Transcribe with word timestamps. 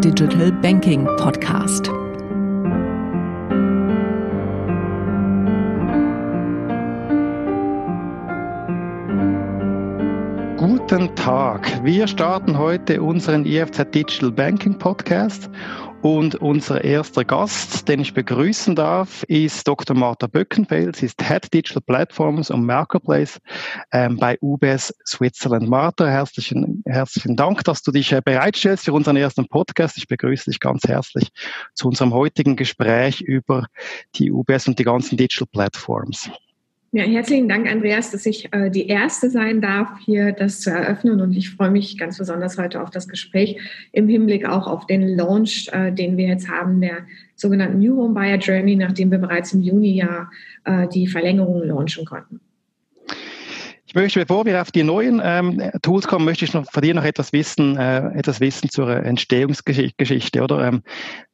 Digital 0.00 0.50
Banking 0.50 1.04
Podcast. 1.18 1.99
Tag. 11.20 11.84
Wir 11.84 12.08
starten 12.08 12.56
heute 12.56 13.02
unseren 13.02 13.44
IFZ 13.44 13.94
Digital 13.94 14.32
Banking 14.32 14.78
Podcast 14.78 15.50
und 16.00 16.36
unser 16.36 16.82
erster 16.82 17.26
Gast, 17.26 17.86
den 17.88 18.00
ich 18.00 18.14
begrüßen 18.14 18.74
darf, 18.74 19.22
ist 19.24 19.68
Dr. 19.68 19.94
Martha 19.94 20.28
Böckenfeld. 20.28 20.96
Sie 20.96 21.04
ist 21.04 21.20
Head 21.22 21.52
Digital 21.52 21.82
Platforms 21.82 22.50
und 22.50 22.64
Marketplace 22.64 23.38
ähm, 23.92 24.16
bei 24.16 24.38
UBS 24.40 24.94
Switzerland. 25.06 25.68
Martha, 25.68 26.06
herzlichen, 26.06 26.82
herzlichen 26.86 27.36
Dank, 27.36 27.64
dass 27.64 27.82
du 27.82 27.92
dich 27.92 28.12
äh, 28.12 28.22
bereitstellst 28.24 28.86
für 28.86 28.94
unseren 28.94 29.16
ersten 29.16 29.46
Podcast. 29.46 29.98
Ich 29.98 30.08
begrüße 30.08 30.50
dich 30.50 30.58
ganz 30.58 30.84
herzlich 30.84 31.28
zu 31.74 31.88
unserem 31.88 32.14
heutigen 32.14 32.56
Gespräch 32.56 33.20
über 33.20 33.66
die 34.14 34.32
UBS 34.32 34.68
und 34.68 34.78
die 34.78 34.84
ganzen 34.84 35.18
Digital 35.18 35.48
Platforms. 35.52 36.30
Ja, 36.92 37.04
herzlichen 37.04 37.48
Dank, 37.48 37.70
Andreas, 37.70 38.10
dass 38.10 38.26
ich 38.26 38.52
äh, 38.52 38.68
die 38.68 38.88
Erste 38.88 39.30
sein 39.30 39.60
darf, 39.60 39.88
hier 40.04 40.32
das 40.32 40.60
zu 40.60 40.70
eröffnen. 40.70 41.20
Und 41.20 41.36
ich 41.36 41.50
freue 41.50 41.70
mich 41.70 41.96
ganz 41.96 42.18
besonders 42.18 42.58
heute 42.58 42.82
auf 42.82 42.90
das 42.90 43.06
Gespräch 43.06 43.60
im 43.92 44.08
Hinblick 44.08 44.44
auch 44.44 44.66
auf 44.66 44.86
den 44.86 45.06
Launch, 45.16 45.68
äh, 45.72 45.92
den 45.92 46.16
wir 46.16 46.26
jetzt 46.26 46.48
haben, 46.48 46.80
der 46.80 47.06
sogenannten 47.36 47.78
New 47.78 47.96
Home 47.96 48.14
Buyer 48.14 48.38
Journey, 48.38 48.74
nachdem 48.74 49.12
wir 49.12 49.18
bereits 49.18 49.52
im 49.52 49.62
Juni 49.62 49.92
ja 49.92 50.28
äh, 50.64 50.88
die 50.88 51.06
Verlängerung 51.06 51.62
launchen 51.62 52.04
konnten. 52.04 52.40
Ich 53.86 53.94
möchte, 53.94 54.18
bevor 54.18 54.44
wir 54.44 54.60
auf 54.60 54.72
die 54.72 54.82
neuen 54.82 55.20
ähm, 55.22 55.62
Tools 55.82 56.08
kommen, 56.08 56.24
möchte 56.24 56.44
ich 56.44 56.54
noch 56.54 56.68
von 56.72 56.82
dir 56.82 56.94
noch 56.94 57.04
etwas 57.04 57.32
wissen, 57.32 57.76
äh, 57.76 58.18
etwas 58.18 58.40
wissen 58.40 58.68
zur 58.68 58.88
Entstehungsgeschichte, 58.88 60.42
oder? 60.42 60.66
Ähm, 60.66 60.82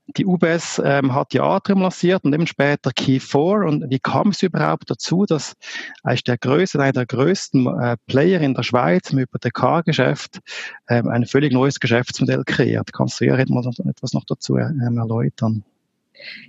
die 0.09 0.27
UBS 0.27 0.81
ähm, 0.85 1.15
hat 1.15 1.35
ja 1.35 1.43
Atrium 1.43 1.83
lanciert 1.83 2.25
und 2.25 2.33
eben 2.33 2.47
später 2.47 2.91
Key4. 2.91 3.67
Und 3.67 3.91
wie 3.91 3.99
kam 3.99 4.29
es 4.29 4.43
überhaupt 4.43 4.91
dazu, 4.91 5.27
dass 5.27 5.55
eigentlich 6.03 6.25
der 6.25 6.39
größte, 6.39 6.81
einer 6.81 6.93
der 6.93 7.07
größten 7.07 7.67
äh, 7.67 7.97
Player 8.07 8.41
in 8.41 8.55
der 8.55 8.63
Schweiz 8.63 9.11
im 9.11 9.19
Hypothekargeschäft 9.19 10.41
ähm, 10.89 11.09
ein 11.09 11.27
völlig 11.27 11.53
neues 11.53 11.81
Geschäftsmodell 11.81 12.45
kreiert? 12.45 12.93
Kannst 12.93 13.21
du 13.21 13.27
ja 13.27 13.37
etwas 13.37 14.13
noch 14.13 14.25
dazu 14.25 14.57
ähm, 14.57 14.99
erläutern? 14.99 15.65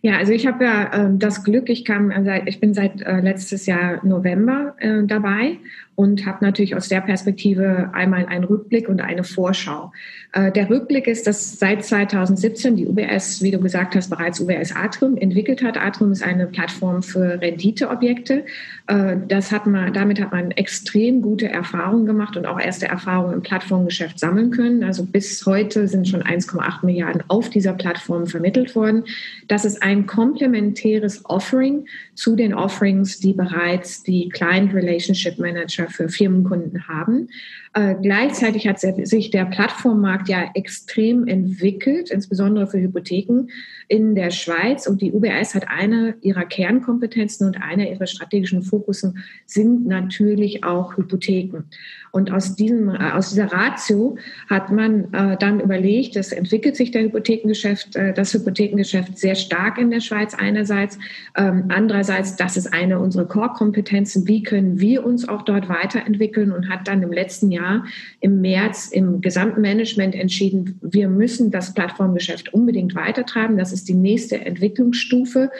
Ja, 0.01 0.17
also 0.17 0.31
ich 0.31 0.47
habe 0.47 0.63
ja 0.63 1.07
äh, 1.07 1.09
das 1.13 1.43
Glück, 1.43 1.69
ich 1.69 1.85
kam 1.85 2.11
äh, 2.11 2.23
seit, 2.23 2.47
ich 2.47 2.59
bin 2.59 2.73
seit 2.73 3.01
äh, 3.01 3.19
letztes 3.19 3.65
Jahr 3.65 4.05
November 4.05 4.75
äh, 4.79 5.03
dabei 5.03 5.57
und 5.95 6.25
habe 6.25 6.45
natürlich 6.45 6.75
aus 6.75 6.89
der 6.89 7.01
Perspektive 7.01 7.89
einmal 7.93 8.27
einen 8.27 8.43
Rückblick 8.43 8.87
und 8.87 9.01
eine 9.01 9.23
Vorschau. 9.23 9.91
Äh, 10.31 10.51
der 10.51 10.69
Rückblick 10.69 11.07
ist, 11.07 11.25
dass 11.27 11.57
seit 11.57 11.83
2017 11.83 12.75
die 12.75 12.87
UBS, 12.87 13.41
wie 13.41 13.51
du 13.51 13.59
gesagt 13.59 13.95
hast, 13.95 14.09
bereits 14.09 14.39
UBS 14.39 14.75
Atrium 14.75 15.17
entwickelt 15.17 15.63
hat. 15.63 15.77
Atrium 15.77 16.11
ist 16.11 16.23
eine 16.23 16.47
Plattform 16.47 17.01
für 17.01 17.41
Renditeobjekte. 17.41 18.45
Äh, 18.87 19.17
das 19.27 19.51
hat 19.51 19.67
man, 19.67 19.93
damit 19.93 20.19
hat 20.19 20.31
man 20.31 20.51
extrem 20.51 21.21
gute 21.21 21.49
Erfahrungen 21.49 22.05
gemacht 22.05 22.37
und 22.37 22.45
auch 22.45 22.59
erste 22.59 22.87
Erfahrungen 22.87 23.33
im 23.33 23.41
Plattformgeschäft 23.41 24.17
sammeln 24.17 24.51
können. 24.51 24.83
Also 24.83 25.05
bis 25.05 25.45
heute 25.45 25.87
sind 25.87 26.07
schon 26.07 26.23
1,8 26.23 26.85
Milliarden 26.85 27.23
auf 27.27 27.49
dieser 27.49 27.73
Plattform 27.73 28.27
vermittelt 28.27 28.75
worden. 28.75 29.03
Das 29.47 29.65
ist 29.65 29.83
ein 29.83 30.07
komplementäres 30.07 31.25
Offering 31.25 31.85
zu 32.15 32.35
den 32.35 32.53
Offerings, 32.53 33.19
die 33.19 33.33
bereits 33.33 34.03
die 34.03 34.29
Client 34.29 34.73
Relationship 34.73 35.37
Manager 35.37 35.87
für 35.87 36.07
Firmenkunden 36.09 36.87
haben. 36.87 37.27
Äh, 37.73 37.95
gleichzeitig 38.01 38.67
hat 38.67 38.79
sich 38.79 39.29
der 39.29 39.45
Plattformmarkt 39.45 40.29
ja 40.29 40.49
extrem 40.55 41.27
entwickelt, 41.27 42.09
insbesondere 42.09 42.65
für 42.65 42.79
Hypotheken 42.79 43.49
in 43.87 44.15
der 44.15 44.31
Schweiz. 44.31 44.87
Und 44.87 45.01
die 45.01 45.11
UBS 45.11 45.53
hat 45.53 45.67
eine 45.67 46.15
ihrer 46.21 46.45
Kernkompetenzen 46.45 47.45
und 47.45 47.61
einer 47.61 47.87
ihrer 47.87 48.07
strategischen 48.07 48.63
Fokussen 48.77 49.23
sind 49.45 49.87
natürlich 49.87 50.63
auch 50.63 50.97
Hypotheken. 50.97 51.63
Und 52.11 52.31
aus, 52.31 52.55
diesem, 52.55 52.89
äh, 52.89 53.11
aus 53.13 53.29
dieser 53.29 53.51
Ratio 53.51 54.17
hat 54.49 54.71
man 54.71 55.13
äh, 55.13 55.37
dann 55.37 55.59
überlegt, 55.59 56.15
es 56.15 56.31
entwickelt 56.31 56.75
sich 56.75 56.91
der 56.91 57.03
Hypothekengeschäft, 57.03 57.95
äh, 57.95 58.13
das 58.13 58.33
Hypothekengeschäft 58.33 59.17
sehr 59.17 59.35
stark 59.35 59.77
in 59.77 59.91
der 59.91 59.99
Schweiz 59.99 60.33
einerseits. 60.33 60.97
Ähm, 61.35 61.65
andererseits, 61.69 62.35
das 62.35 62.57
ist 62.57 62.73
eine 62.73 62.99
unserer 62.99 63.25
Core-Kompetenzen. 63.25 64.27
Wie 64.27 64.41
können 64.41 64.79
wir 64.79 65.05
uns 65.05 65.27
auch 65.27 65.43
dort 65.43 65.69
weiterentwickeln 65.69 66.51
und 66.51 66.69
hat 66.69 66.87
dann 66.87 67.03
im 67.03 67.11
letzten 67.11 67.51
Jahr 67.51 67.85
im 68.19 68.41
März 68.41 68.87
im 68.87 69.21
gesamten 69.21 69.61
Management 69.61 70.15
entschieden, 70.15 70.79
wir 70.81 71.09
müssen 71.09 71.51
das 71.51 71.73
Plattformgeschäft 71.73 72.53
unbedingt 72.53 72.95
weitertreiben. 72.95 73.57
Das 73.57 73.71
ist 73.71 73.87
die 73.89 73.93
nächste 73.93 74.43
Entwicklungsstufe. 74.43 75.51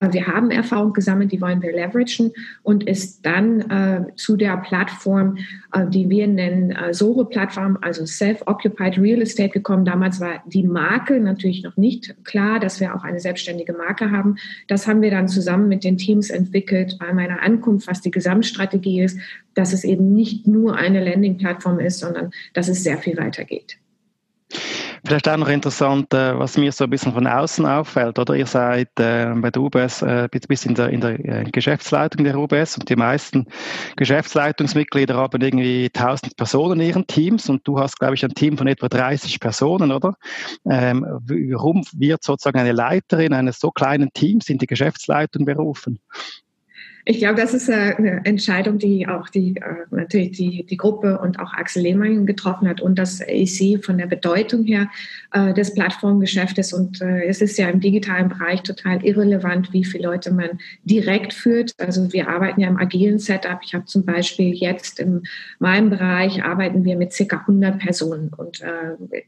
Wir 0.00 0.26
haben 0.26 0.50
Erfahrung 0.50 0.92
gesammelt, 0.92 1.30
die 1.30 1.40
wollen 1.40 1.62
wir 1.62 1.70
leveragen 1.72 2.32
und 2.62 2.84
ist 2.84 3.24
dann 3.24 3.60
äh, 3.70 4.16
zu 4.16 4.36
der 4.36 4.56
Plattform, 4.58 5.38
äh, 5.72 5.86
die 5.86 6.08
wir 6.08 6.26
nennen 6.26 6.70
äh, 6.70 6.92
SORE-Plattform, 6.94 7.78
also 7.80 8.06
Self-Occupied 8.06 8.98
Real 8.98 9.22
Estate 9.22 9.50
gekommen. 9.50 9.84
Damals 9.84 10.20
war 10.20 10.42
die 10.46 10.62
Marke 10.62 11.20
natürlich 11.20 11.62
noch 11.62 11.76
nicht 11.76 12.14
klar, 12.24 12.60
dass 12.60 12.80
wir 12.80 12.94
auch 12.94 13.04
eine 13.04 13.20
selbstständige 13.20 13.72
Marke 13.72 14.10
haben. 14.10 14.36
Das 14.68 14.86
haben 14.86 15.02
wir 15.02 15.10
dann 15.10 15.28
zusammen 15.28 15.68
mit 15.68 15.84
den 15.84 15.96
Teams 15.96 16.30
entwickelt 16.30 16.96
bei 16.98 17.12
meiner 17.12 17.42
Ankunft, 17.42 17.88
was 17.88 18.00
die 18.00 18.10
Gesamtstrategie 18.10 19.02
ist, 19.02 19.18
dass 19.54 19.72
es 19.72 19.84
eben 19.84 20.14
nicht 20.14 20.46
nur 20.46 20.76
eine 20.76 21.04
Landing-Plattform 21.04 21.80
ist, 21.80 22.00
sondern 22.00 22.30
dass 22.54 22.68
es 22.68 22.82
sehr 22.82 22.98
viel 22.98 23.16
weiter 23.16 23.44
geht. 23.44 23.78
Vielleicht 25.04 25.28
auch 25.28 25.36
noch 25.36 25.48
interessant, 25.48 26.14
äh, 26.14 26.38
was 26.38 26.56
mir 26.56 26.70
so 26.70 26.84
ein 26.84 26.90
bisschen 26.90 27.12
von 27.12 27.26
außen 27.26 27.66
auffällt, 27.66 28.20
oder? 28.20 28.34
Ihr 28.34 28.46
seid 28.46 28.88
äh, 29.00 29.34
bei 29.34 29.50
der 29.50 29.60
UBS 29.60 30.02
äh, 30.02 30.28
bis 30.46 30.64
in 30.64 30.76
der, 30.76 30.90
in 30.90 31.00
der 31.00 31.18
Geschäftsleitung 31.44 32.22
der 32.22 32.38
UBS 32.38 32.78
und 32.78 32.88
die 32.88 32.94
meisten 32.94 33.46
Geschäftsleitungsmitglieder 33.96 35.16
haben 35.16 35.40
irgendwie 35.40 35.90
1000 35.92 36.36
Personen 36.36 36.80
in 36.80 36.88
ihren 36.88 37.06
Teams 37.08 37.48
und 37.48 37.66
du 37.66 37.80
hast, 37.80 37.98
glaube 37.98 38.14
ich, 38.14 38.24
ein 38.24 38.34
Team 38.34 38.56
von 38.56 38.68
etwa 38.68 38.88
30 38.88 39.40
Personen, 39.40 39.90
oder? 39.90 40.14
Ähm, 40.70 41.04
warum 41.04 41.82
wird 41.92 42.22
sozusagen 42.22 42.60
eine 42.60 42.72
Leiterin 42.72 43.32
eines 43.32 43.58
so 43.58 43.72
kleinen 43.72 44.12
Teams 44.12 44.48
in 44.48 44.58
die 44.58 44.68
Geschäftsleitung 44.68 45.44
berufen? 45.44 45.98
Ich 47.04 47.18
glaube, 47.18 47.40
das 47.40 47.52
ist 47.52 47.68
äh, 47.68 47.94
eine 47.96 48.24
Entscheidung, 48.24 48.78
die 48.78 49.08
auch 49.08 49.28
die 49.28 49.56
äh, 49.56 49.86
natürlich 49.90 50.32
die, 50.32 50.64
die 50.64 50.76
Gruppe 50.76 51.18
und 51.18 51.40
auch 51.40 51.52
Axel 51.52 51.82
Lehmann 51.82 52.26
getroffen 52.26 52.68
hat 52.68 52.80
und 52.80 52.96
das 52.96 53.20
AC 53.20 53.84
von 53.84 53.98
der 53.98 54.06
Bedeutung 54.06 54.64
her 54.64 54.88
äh, 55.32 55.52
des 55.52 55.74
Plattformgeschäftes. 55.74 56.72
Und 56.72 57.00
es 57.00 57.40
ist 57.40 57.58
ja 57.58 57.68
im 57.68 57.80
digitalen 57.80 58.28
Bereich 58.28 58.62
total 58.62 59.04
irrelevant, 59.04 59.72
wie 59.72 59.84
viele 59.84 60.04
Leute 60.04 60.32
man 60.32 60.50
direkt 60.84 61.32
führt. 61.32 61.74
Also 61.78 62.12
wir 62.12 62.28
arbeiten 62.28 62.60
ja 62.60 62.68
im 62.68 62.78
agilen 62.78 63.18
Setup. 63.18 63.60
Ich 63.64 63.74
habe 63.74 63.84
zum 63.86 64.04
Beispiel 64.04 64.54
jetzt 64.54 65.00
in 65.00 65.22
meinem 65.58 65.90
Bereich 65.90 66.44
arbeiten 66.44 66.84
wir 66.84 66.96
mit 66.96 67.12
circa 67.12 67.38
100 67.38 67.78
Personen 67.78 68.30
und 68.36 68.62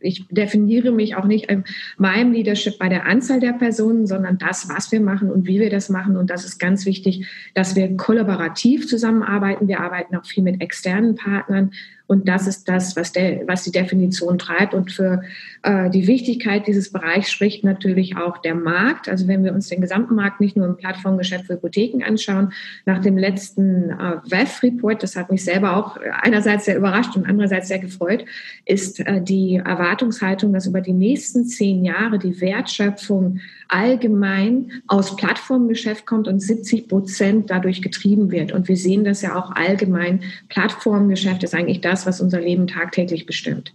ich 0.00 0.26
definiere 0.30 0.92
mich 0.92 1.16
auch 1.16 1.24
nicht 1.24 1.50
in 1.50 1.64
meinem 1.96 2.32
Leadership 2.32 2.78
bei 2.78 2.88
der 2.88 3.06
Anzahl 3.06 3.40
der 3.40 3.52
Personen, 3.52 4.06
sondern 4.06 4.38
das, 4.38 4.68
was 4.68 4.92
wir 4.92 5.00
machen 5.00 5.30
und 5.30 5.46
wie 5.46 5.60
wir 5.60 5.70
das 5.70 5.88
machen. 5.88 6.16
Und 6.16 6.30
das 6.30 6.44
ist 6.44 6.58
ganz 6.58 6.86
wichtig, 6.86 7.26
dass 7.54 7.63
dass 7.64 7.76
wir 7.76 7.96
kollaborativ 7.96 8.86
zusammenarbeiten. 8.86 9.68
Wir 9.68 9.80
arbeiten 9.80 10.14
auch 10.16 10.26
viel 10.26 10.42
mit 10.42 10.60
externen 10.60 11.14
Partnern. 11.14 11.72
Und 12.06 12.28
das 12.28 12.46
ist 12.46 12.68
das, 12.68 12.96
was, 12.96 13.12
der, 13.12 13.46
was 13.48 13.64
die 13.64 13.72
Definition 13.72 14.38
treibt. 14.38 14.74
Und 14.74 14.92
für 14.92 15.22
äh, 15.62 15.88
die 15.88 16.06
Wichtigkeit 16.06 16.66
dieses 16.66 16.92
Bereichs 16.92 17.30
spricht 17.30 17.64
natürlich 17.64 18.16
auch 18.16 18.38
der 18.38 18.54
Markt. 18.54 19.08
Also 19.08 19.26
wenn 19.26 19.42
wir 19.42 19.54
uns 19.54 19.68
den 19.68 19.80
gesamten 19.80 20.14
Markt 20.14 20.40
nicht 20.40 20.54
nur 20.56 20.66
im 20.66 20.76
Plattformgeschäft 20.76 21.46
für 21.46 21.54
Hypotheken 21.54 22.04
anschauen, 22.04 22.52
nach 22.84 23.00
dem 23.00 23.16
letzten 23.16 23.90
äh, 23.90 24.16
WEF-Report, 24.28 25.02
das 25.02 25.16
hat 25.16 25.30
mich 25.30 25.44
selber 25.44 25.76
auch 25.76 25.96
einerseits 26.20 26.66
sehr 26.66 26.76
überrascht 26.76 27.16
und 27.16 27.26
andererseits 27.26 27.68
sehr 27.68 27.78
gefreut, 27.78 28.26
ist 28.66 29.00
äh, 29.00 29.22
die 29.22 29.56
Erwartungshaltung, 29.56 30.52
dass 30.52 30.66
über 30.66 30.82
die 30.82 30.92
nächsten 30.92 31.46
zehn 31.46 31.84
Jahre 31.84 32.18
die 32.18 32.38
Wertschöpfung 32.40 33.40
allgemein 33.68 34.70
aus 34.86 35.16
Plattformgeschäft 35.16 36.06
kommt 36.06 36.28
und 36.28 36.40
70 36.40 36.88
Prozent 36.88 37.50
dadurch 37.50 37.82
getrieben 37.82 38.30
wird. 38.30 38.52
Und 38.52 38.68
wir 38.68 38.76
sehen 38.76 39.04
das 39.04 39.22
ja 39.22 39.36
auch 39.36 39.52
allgemein. 39.52 40.20
Plattformgeschäft 40.48 41.42
ist 41.42 41.54
eigentlich 41.54 41.80
das, 41.80 41.93
was 42.06 42.20
unser 42.20 42.40
Leben 42.40 42.66
tagtäglich 42.66 43.26
bestimmt. 43.26 43.74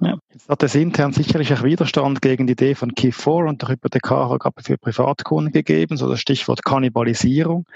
Ja, 0.00 0.16
jetzt 0.32 0.48
hat 0.48 0.62
es 0.62 0.76
intern 0.76 1.12
sicherlich 1.12 1.52
auch 1.52 1.64
Widerstand 1.64 2.22
gegen 2.22 2.46
die 2.46 2.52
Idee 2.52 2.76
von 2.76 2.92
Key4 2.92 3.48
und 3.48 3.62
der 3.62 3.70
Hypothekarabgabe 3.70 4.62
für 4.62 4.78
Privatkunden 4.78 5.52
gegeben, 5.52 5.96
so 5.96 6.08
das 6.08 6.20
Stichwort 6.20 6.64
Kannibalisierung. 6.64 7.66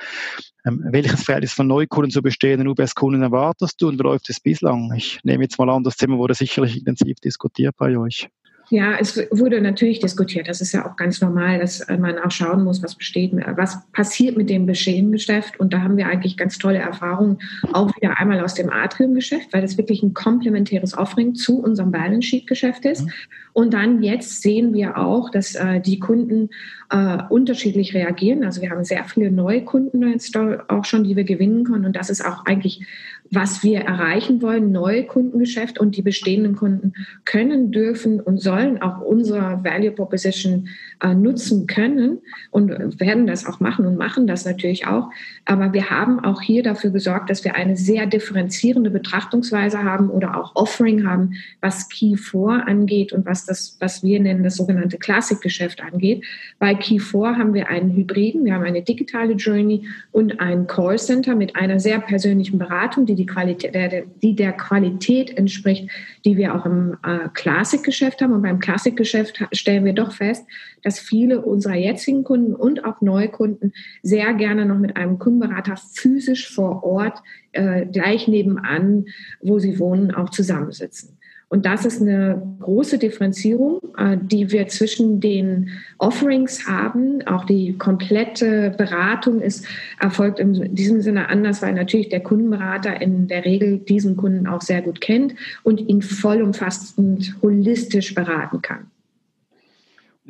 Ähm, 0.65 0.85
welches 0.91 1.25
Verhältnis 1.25 1.53
von 1.53 1.67
Neukunden 1.67 2.12
zu 2.12 2.23
bestehenden 2.23 2.69
UBS-Kunden 2.69 3.23
erwartest 3.23 3.83
du 3.83 3.89
und 3.89 3.99
wie 3.99 4.05
läuft 4.05 4.31
es 4.31 4.39
bislang? 4.39 4.93
Ich 4.97 5.19
nehme 5.25 5.43
jetzt 5.43 5.59
mal 5.59 5.69
an, 5.69 5.83
das 5.83 5.97
Thema 5.97 6.17
wurde 6.17 6.35
sicherlich 6.35 6.79
intensiv 6.79 7.19
diskutiert 7.19 7.75
bei 7.77 7.97
euch. 7.99 8.29
Ja, 8.73 8.97
es 8.99 9.19
wurde 9.31 9.61
natürlich 9.61 10.01
diskutiert. 10.01 10.49
Das 10.49 10.63
ist 10.63 10.73
ja 10.73 10.91
auch 10.91 10.97
ganz 10.97 11.21
normal, 11.21 11.59
dass 11.59 11.87
man 11.89 12.19
auch 12.19 12.31
schauen 12.31 12.65
muss, 12.65 12.83
was 12.83 12.95
besteht, 12.95 13.31
was 13.35 13.83
passiert 13.93 14.39
mit 14.39 14.49
dem 14.49 14.67
Geschäft. 14.67 15.61
Und 15.61 15.75
da 15.75 15.83
haben 15.83 15.99
wir 15.99 16.07
eigentlich 16.07 16.39
ganz 16.39 16.57
tolle 16.57 16.79
Erfahrungen, 16.79 17.39
auch 17.75 17.95
wieder 17.97 18.19
einmal 18.19 18.41
aus 18.41 18.55
dem 18.55 18.71
Atrium-Geschäft, 18.71 19.53
weil 19.53 19.61
das 19.61 19.77
wirklich 19.77 20.03
ein 20.03 20.15
komplementäres 20.15 20.97
Offering 20.97 21.35
zu 21.35 21.61
unserem 21.63 21.91
Balance 21.91 22.27
Sheet-Geschäft 22.27 22.87
ist. 22.87 23.05
Mhm. 23.05 23.13
Und 23.53 23.75
dann 23.75 24.03
jetzt 24.03 24.41
sehen 24.41 24.73
wir 24.73 24.97
auch, 24.97 25.29
dass 25.29 25.55
äh, 25.55 25.83
die 25.83 25.99
Kunden 25.99 26.49
äh, 26.89 27.19
unterschiedlich 27.29 27.93
reagieren. 27.93 28.43
Also 28.43 28.63
wir 28.63 28.71
haben 28.71 28.85
sehr 28.85 29.05
viele 29.05 29.31
neue 29.31 29.67
Kunden 29.67 30.09
jetzt 30.09 30.35
auch 30.35 30.87
schon, 30.87 31.05
die 31.05 31.15
wir 31.15 31.25
gewinnen 31.25 31.65
können. 31.65 31.85
Und 31.85 31.95
das 31.95 32.09
ist 32.09 32.25
auch 32.25 32.47
eigentlich 32.47 32.87
was 33.34 33.62
wir 33.62 33.81
erreichen 33.81 34.43
wollen, 34.43 34.73
neue 34.73 35.05
Kundengeschäft 35.05 35.81
und 35.81 35.96
die 35.96 36.02
bestehenden 36.02 36.55
Kunden 36.55 36.93
können, 37.25 37.73
dürfen 37.73 38.20
und 38.20 38.43
sollen 38.43 38.82
auch 38.82 39.00
unsere 39.00 39.64
Value 39.64 39.90
Proposition 39.90 40.69
äh, 41.02 41.14
nutzen 41.14 41.67
können 41.67 42.19
und 42.50 43.00
werden 43.00 43.26
das 43.26 43.46
auch 43.46 43.58
machen 43.58 43.87
und 43.87 43.96
machen 43.96 44.26
das 44.26 44.44
natürlich 44.44 44.87
auch. 44.87 45.08
Aber 45.46 45.73
wir 45.73 45.88
haben 45.88 46.20
auch 46.20 46.43
hier 46.43 46.62
dafür 46.62 46.90
gesorgt, 46.90 47.31
dass 47.31 47.43
wir 47.43 47.55
eine 47.55 47.75
sehr 47.75 48.06
differenzierende 48.06 48.90
Betrachtungsweise 48.90 49.82
haben 49.82 50.11
oder 50.11 50.37
auch 50.38 50.55
Offering 50.55 51.06
haben, 51.06 51.32
was 51.62 51.88
Key 51.88 52.17
4 52.17 52.64
angeht 52.67 53.14
und 53.14 53.25
was 53.25 53.46
das, 53.46 53.79
was 53.81 54.02
wir 54.02 54.20
nennen, 54.20 54.44
das 54.44 54.56
sogenannte 54.56 54.99
Klassikgeschäft 54.99 55.82
angeht. 55.82 56.23
Bei 56.58 56.75
Key 56.75 56.99
4 56.99 57.38
haben 57.38 57.55
wir 57.55 57.70
einen 57.70 57.96
Hybriden, 57.96 58.44
wir 58.44 58.52
haben 58.55 58.64
eine 58.64 58.82
digitale 58.82 59.32
Journey 59.32 59.88
und 60.11 60.38
ein 60.38 60.67
Callcenter 60.67 61.34
mit 61.34 61.56
einer 61.56 61.81
sehr 61.81 61.99
persönlichen 61.99 62.58
Beratung, 62.58 63.06
die 63.06 63.14
die 63.14 63.22
Qualität, 63.27 63.75
der, 63.75 64.05
die 64.23 64.35
der 64.35 64.53
Qualität 64.53 65.37
entspricht, 65.37 65.91
die 66.25 66.37
wir 66.37 66.55
auch 66.55 66.67
im 66.67 66.97
äh, 67.05 67.29
Klassikgeschäft 67.35 68.23
haben. 68.23 68.33
Und 68.33 68.43
beim 68.43 68.59
Klassikgeschäft 68.59 69.45
stellen 69.53 69.85
wir 69.85 69.93
doch 69.93 70.13
fest, 70.13 70.47
dass 70.83 70.99
viele 70.99 71.43
unserer 71.43 71.77
jetzigen 71.77 72.25
Kunden 72.25 72.55
und 72.55 72.85
auch 72.85 73.01
Neukunden 73.01 73.73
sehr 74.03 74.35
gerne 74.35 74.67
noch 74.67 74.79
mit 74.79 74.97
einem 74.97 75.19
Kundenberater 75.19 75.77
physisch 75.77 76.53
vor 76.53 76.85
Ort 76.85 77.23
äh, 77.53 77.87
gleich 77.87 78.29
nebenan, 78.29 79.07
wo 79.41 79.59
sie 79.59 79.79
wohnen, 79.79 80.15
auch 80.15 80.31
zusammensitzen. 80.31 81.19
Und 81.53 81.67
das 81.67 81.85
ist 81.85 82.01
eine 82.01 82.41
große 82.61 82.97
Differenzierung, 82.97 83.79
äh, 83.99 84.17
die 84.19 84.51
wir 84.51 84.69
zwischen 84.69 85.21
den 85.21 85.69
Offerings 85.99 86.67
haben. 86.67 87.21
Auch 87.27 87.45
die 87.45 87.77
komplette 87.77 88.75
Beratung 88.79 89.43
ist 89.43 89.67
erfolgt 90.01 90.39
in 90.39 90.75
diesem 90.75 91.03
Sinne 91.03 91.29
anders, 91.29 91.61
weil 91.61 91.75
natürlich 91.75 92.09
der 92.09 92.21
Kundenberater 92.21 93.03
in 93.03 93.29
der 93.29 93.45
Regel 93.45 93.81
diesen 93.81 94.17
Kunden 94.17 94.47
auch 94.47 94.63
sehr 94.63 94.81
gut 94.81 95.03
kennt 95.03 95.35
und 95.63 95.79
ihn 95.79 96.01
vollumfassend 96.01 97.35
holistisch 97.43 98.15
beraten 98.15 98.63
kann. 98.63 98.87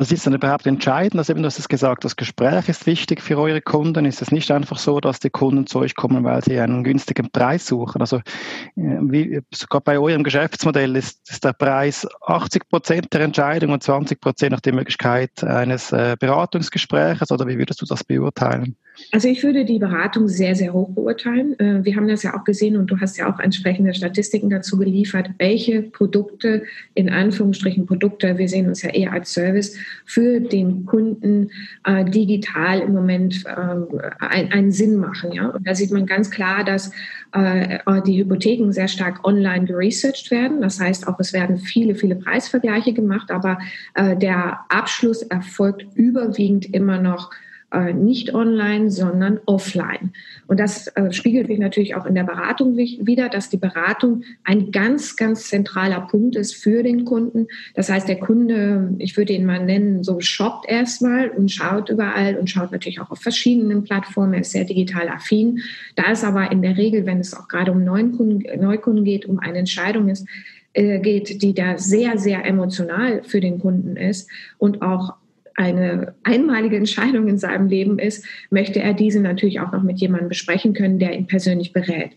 Was 0.03 0.11
ist 0.11 0.27
dann 0.27 0.35
überhaupt 0.35 0.67
entscheidend? 0.67 1.21
Also 1.21 1.33
eben, 1.33 1.45
du 1.45 1.47
hast 1.47 1.61
es 1.61 1.69
gesagt, 1.69 2.05
das 2.05 2.17
Gespräch 2.17 2.69
ist 2.69 2.87
wichtig 2.87 3.23
für 3.23 3.39
eure 3.39 3.61
Kunden. 3.61 4.05
Ist 4.05 4.21
es 4.21 4.33
nicht 4.33 4.51
einfach 4.51 4.77
so, 4.77 4.99
dass 4.99 5.21
die 5.21 5.31
Kunden 5.31 5.69
zu 5.69 5.79
euch 5.79 5.95
kommen, 5.95 6.25
weil 6.25 6.43
sie 6.43 6.59
einen 6.59 6.83
günstigen 6.83 7.31
Preis 7.31 7.69
suchen? 7.69 8.01
Also 8.01 8.17
äh, 8.17 8.21
wie, 8.75 9.41
sogar 9.55 9.81
bei 9.81 10.01
eurem 10.01 10.25
Geschäftsmodell 10.25 10.97
ist, 10.97 11.31
ist 11.31 11.45
der 11.45 11.53
Preis 11.53 12.05
80 12.27 12.69
Prozent 12.69 13.13
der 13.13 13.21
Entscheidung 13.21 13.71
und 13.71 13.85
20 13.85 14.21
Prozent 14.21 14.51
nach 14.51 14.61
der 14.61 14.75
Möglichkeit 14.75 15.45
eines 15.45 15.93
äh, 15.93 16.17
Beratungsgespräches 16.19 17.31
oder 17.31 17.47
wie 17.47 17.59
würdest 17.59 17.81
du 17.81 17.87
das 17.87 18.03
beurteilen? 18.03 18.75
Also 19.11 19.29
ich 19.29 19.43
würde 19.43 19.65
die 19.65 19.79
Beratung 19.79 20.29
sehr, 20.29 20.55
sehr 20.55 20.73
hoch 20.73 20.91
beurteilen. 20.91 21.59
Äh, 21.59 21.85
wir 21.85 21.97
haben 21.97 22.09
das 22.09 22.23
ja 22.23 22.39
auch 22.39 22.45
gesehen 22.45 22.77
und 22.77 22.91
du 22.91 23.01
hast 23.01 23.17
ja 23.17 23.33
auch 23.33 23.39
entsprechende 23.39 23.95
Statistiken 23.95 24.51
dazu 24.51 24.79
geliefert, 24.79 25.31
welche 25.39 25.83
Produkte, 25.83 26.65
in 26.95 27.09
Anführungsstrichen 27.09 27.87
Produkte, 27.87 28.39
wir 28.39 28.49
sehen 28.49 28.69
uns 28.69 28.83
ja 28.83 28.91
eher 28.91 29.13
als 29.13 29.33
Service, 29.33 29.77
für 30.05 30.41
den 30.41 30.85
Kunden 30.85 31.51
äh, 31.85 32.05
digital 32.05 32.81
im 32.81 32.93
Moment 32.93 33.45
äh, 33.47 34.27
einen 34.27 34.73
Sinn 34.73 34.97
machen. 34.97 35.33
Ja? 35.33 35.49
Und 35.49 35.67
da 35.67 35.75
sieht 35.75 35.91
man 35.91 36.07
ganz 36.07 36.31
klar, 36.31 36.65
dass 36.65 36.93
äh, 37.33 37.79
die 38.07 38.19
Hypotheken 38.19 38.73
sehr 38.73 38.89
stark 38.89 39.27
online 39.27 39.65
geresearched 39.65 40.31
werden. 40.31 40.61
Das 40.61 40.81
heißt 40.81 41.09
auch, 41.09 41.19
es 41.19 41.33
werden 41.33 41.59
viele, 41.59 41.95
viele 41.95 42.17
Preisvergleiche 42.17 42.93
gemacht, 42.93 43.31
aber 43.31 43.59
äh, 43.95 44.17
der 44.17 44.61
Abschluss 44.69 45.23
erfolgt 45.23 45.87
überwiegend 45.95 46.73
immer 46.75 46.99
noch 46.99 47.31
äh, 47.73 47.93
nicht 47.93 48.35
online, 48.35 48.91
sondern 48.91 49.41
offline. 49.47 50.13
Und 50.47 50.61
das 50.61 50.89
äh, 50.89 51.13
spiegelt 51.13 51.47
sich 51.47 51.59
natürlich 51.59 51.95
auch 51.95 52.05
in 52.05 52.15
der 52.15 52.25
Beratung 52.25 52.77
wieder, 52.77 53.29
dass 53.29 53.49
die 53.49 53.57
Beratung 53.57 54.25
ein 54.45 54.71
ganz, 54.71 55.17
ganz 55.17 55.49
zentraler 55.49 56.03
Punkt 56.03 56.37
ist 56.37 56.55
für 56.55 56.83
den 56.83 57.05
Kunden. 57.05 57.47
Das 57.75 57.89
heißt, 57.89 58.09
der 58.09 58.21
Kunde, 58.21 58.95
ich 58.99 59.17
würde 59.17 59.33
ihn 59.33 59.47
mal 59.47 59.65
nennen, 59.65 60.05
so 60.05 60.21
shoppt 60.21 60.69
erstmal 60.69 61.31
und 61.31 61.51
schaut 61.51 61.89
überall 61.89 62.37
und 62.37 62.51
schaut 62.51 62.73
natürlich 62.73 63.01
auch 63.01 63.11
auf 63.11 63.21
verschiedenen 63.21 63.85
Plattformen. 63.85 64.35
Er 64.35 64.41
ist 64.41 64.53
sehr 64.53 64.65
digital 64.65 65.09
affin. 65.09 65.61
Da 65.97 66.11
ist 66.13 66.25
aber 66.25 66.53
in 66.53 66.63
der 66.63 66.77
Regel, 66.77 67.07
wenn 67.07 67.21
es 67.21 67.35
auch 67.35 67.49
gerade 67.49 67.73
um 67.73 67.85
Neukunden, 67.85 68.61
Neukunden 68.61 69.05
geht, 69.05 69.27
um 69.27 69.39
eine 69.39 69.59
Entscheidung 69.59 70.09
ist, 70.09 70.27
äh, 70.75 71.01
geht, 71.01 71.43
die 71.43 71.55
da 71.55 71.79
sehr, 71.79 72.19
sehr 72.19 72.45
emotional 72.45 73.23
für 73.25 73.41
den 73.41 73.59
Kunden 73.59 73.97
ist 73.97 74.31
und 74.59 74.83
auch 74.83 75.15
eine 75.55 76.15
einmalige 76.23 76.77
Entscheidung 76.77 77.29
in 77.29 77.39
seinem 77.39 77.69
Leben 77.69 77.99
ist, 77.99 78.25
möchte 78.51 78.81
er 78.81 78.95
diese 78.95 79.21
natürlich 79.21 79.61
auch 79.61 79.73
noch 79.73 79.83
mit 79.83 79.99
jemandem 79.99 80.29
besprechen 80.29 80.75
können, 80.75 80.99
der 80.99 81.17
ihn 81.17 81.27
persönlich 81.27 81.73
berät. 81.73 82.13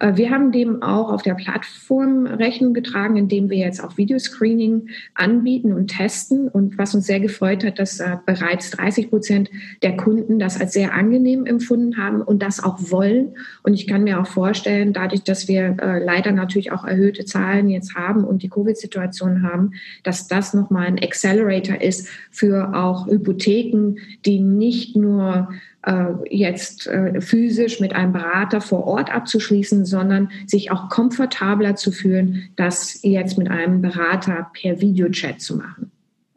Äh, 0.00 0.16
wir 0.16 0.30
haben 0.30 0.50
dem 0.50 0.82
auch 0.82 1.12
auf 1.12 1.22
der 1.22 1.34
Plattform 1.34 2.26
Rechnung 2.26 2.74
getragen, 2.74 3.16
indem 3.16 3.50
wir 3.50 3.58
jetzt 3.58 3.82
auch 3.82 3.96
Videoscreening 3.96 4.88
anbieten 5.14 5.72
und 5.72 5.88
testen. 5.88 6.48
Und 6.48 6.78
was 6.78 6.94
uns 6.94 7.06
sehr 7.06 7.20
gefreut 7.20 7.64
hat, 7.64 7.78
dass 7.78 8.00
äh, 8.00 8.16
bereits 8.26 8.70
30 8.72 9.10
Prozent 9.10 9.50
der 9.82 9.96
Kunden 9.96 10.38
das 10.38 10.60
als 10.60 10.72
sehr 10.72 10.94
angenehm 10.94 11.46
empfunden 11.46 11.96
haben 11.96 12.22
und 12.22 12.42
das 12.42 12.62
auch 12.62 12.78
wollen. 12.90 13.36
Und 13.62 13.74
ich 13.74 13.86
kann 13.86 14.04
mir 14.04 14.20
auch 14.20 14.26
vorstellen, 14.26 14.92
dadurch, 14.92 15.22
dass 15.22 15.46
wir 15.46 15.76
äh, 15.80 16.02
leider 16.02 16.32
natürlich 16.32 16.72
auch 16.72 16.84
erhöhte 16.84 17.24
Zahlen 17.24 17.68
jetzt 17.68 17.94
haben 17.94 18.24
und 18.24 18.42
die 18.42 18.48
Covid-Situation 18.48 19.42
haben, 19.42 19.72
dass 20.02 20.26
das 20.26 20.54
nochmal 20.54 20.86
ein 20.86 20.98
Accelerator 20.98 21.80
ist 21.80 22.08
für 22.30 22.74
auch 22.82 23.06
Hypotheken, 23.06 23.96
die 24.24 24.40
nicht 24.40 24.96
nur 24.96 25.48
äh, 25.82 26.04
jetzt 26.28 26.86
äh, 26.86 27.20
physisch 27.20 27.80
mit 27.80 27.94
einem 27.94 28.12
Berater 28.12 28.60
vor 28.60 28.86
Ort 28.86 29.12
abzuschließen, 29.12 29.84
sondern 29.84 30.30
sich 30.46 30.70
auch 30.70 30.88
komfortabler 30.88 31.76
zu 31.76 31.92
fühlen, 31.92 32.50
das 32.56 33.00
jetzt 33.02 33.38
mit 33.38 33.50
einem 33.50 33.80
Berater 33.80 34.50
per 34.52 34.80
Videochat 34.80 35.40
zu 35.40 35.56
machen. 35.56 35.90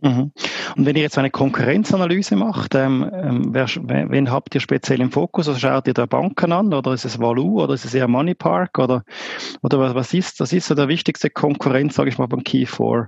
Mhm. 0.04 0.32
Und 0.76 0.86
wenn 0.86 0.98
ihr 0.98 1.02
jetzt 1.02 1.18
eine 1.18 1.32
Konkurrenzanalyse 1.32 2.36
macht, 2.36 2.76
ähm, 2.76 3.10
ähm 3.14 3.54
wer, 3.54 3.68
wen 3.68 4.32
habt 4.32 4.54
ihr 4.54 4.60
speziell 4.60 5.00
im 5.00 5.12
Fokus? 5.12 5.48
Also 5.48 5.62
schaut 5.62 5.88
ihr 5.88 5.94
da 5.94 6.06
Banken 6.06 6.52
an 6.52 6.74
oder 6.74 6.94
ist 6.94 7.06
es 7.06 7.20
Value 7.20 7.64
oder 7.64 7.74
ist 7.74 7.86
es 7.86 7.94
eher 7.94 8.10
Money 8.10 8.36
Park 8.36 8.80
oder, 8.80 9.04
oder 9.62 9.96
was 9.96 10.14
ist, 10.14 10.42
das 10.42 10.52
ist 10.52 10.68
so 10.68 10.76
der 10.76 10.90
wichtigste 10.90 11.30
Konkurrenz, 11.30 11.96
sage 11.96 12.10
ich 12.10 12.18
mal, 12.18 12.28
beim 12.28 12.44
Key 12.44 12.66
4? 12.66 13.08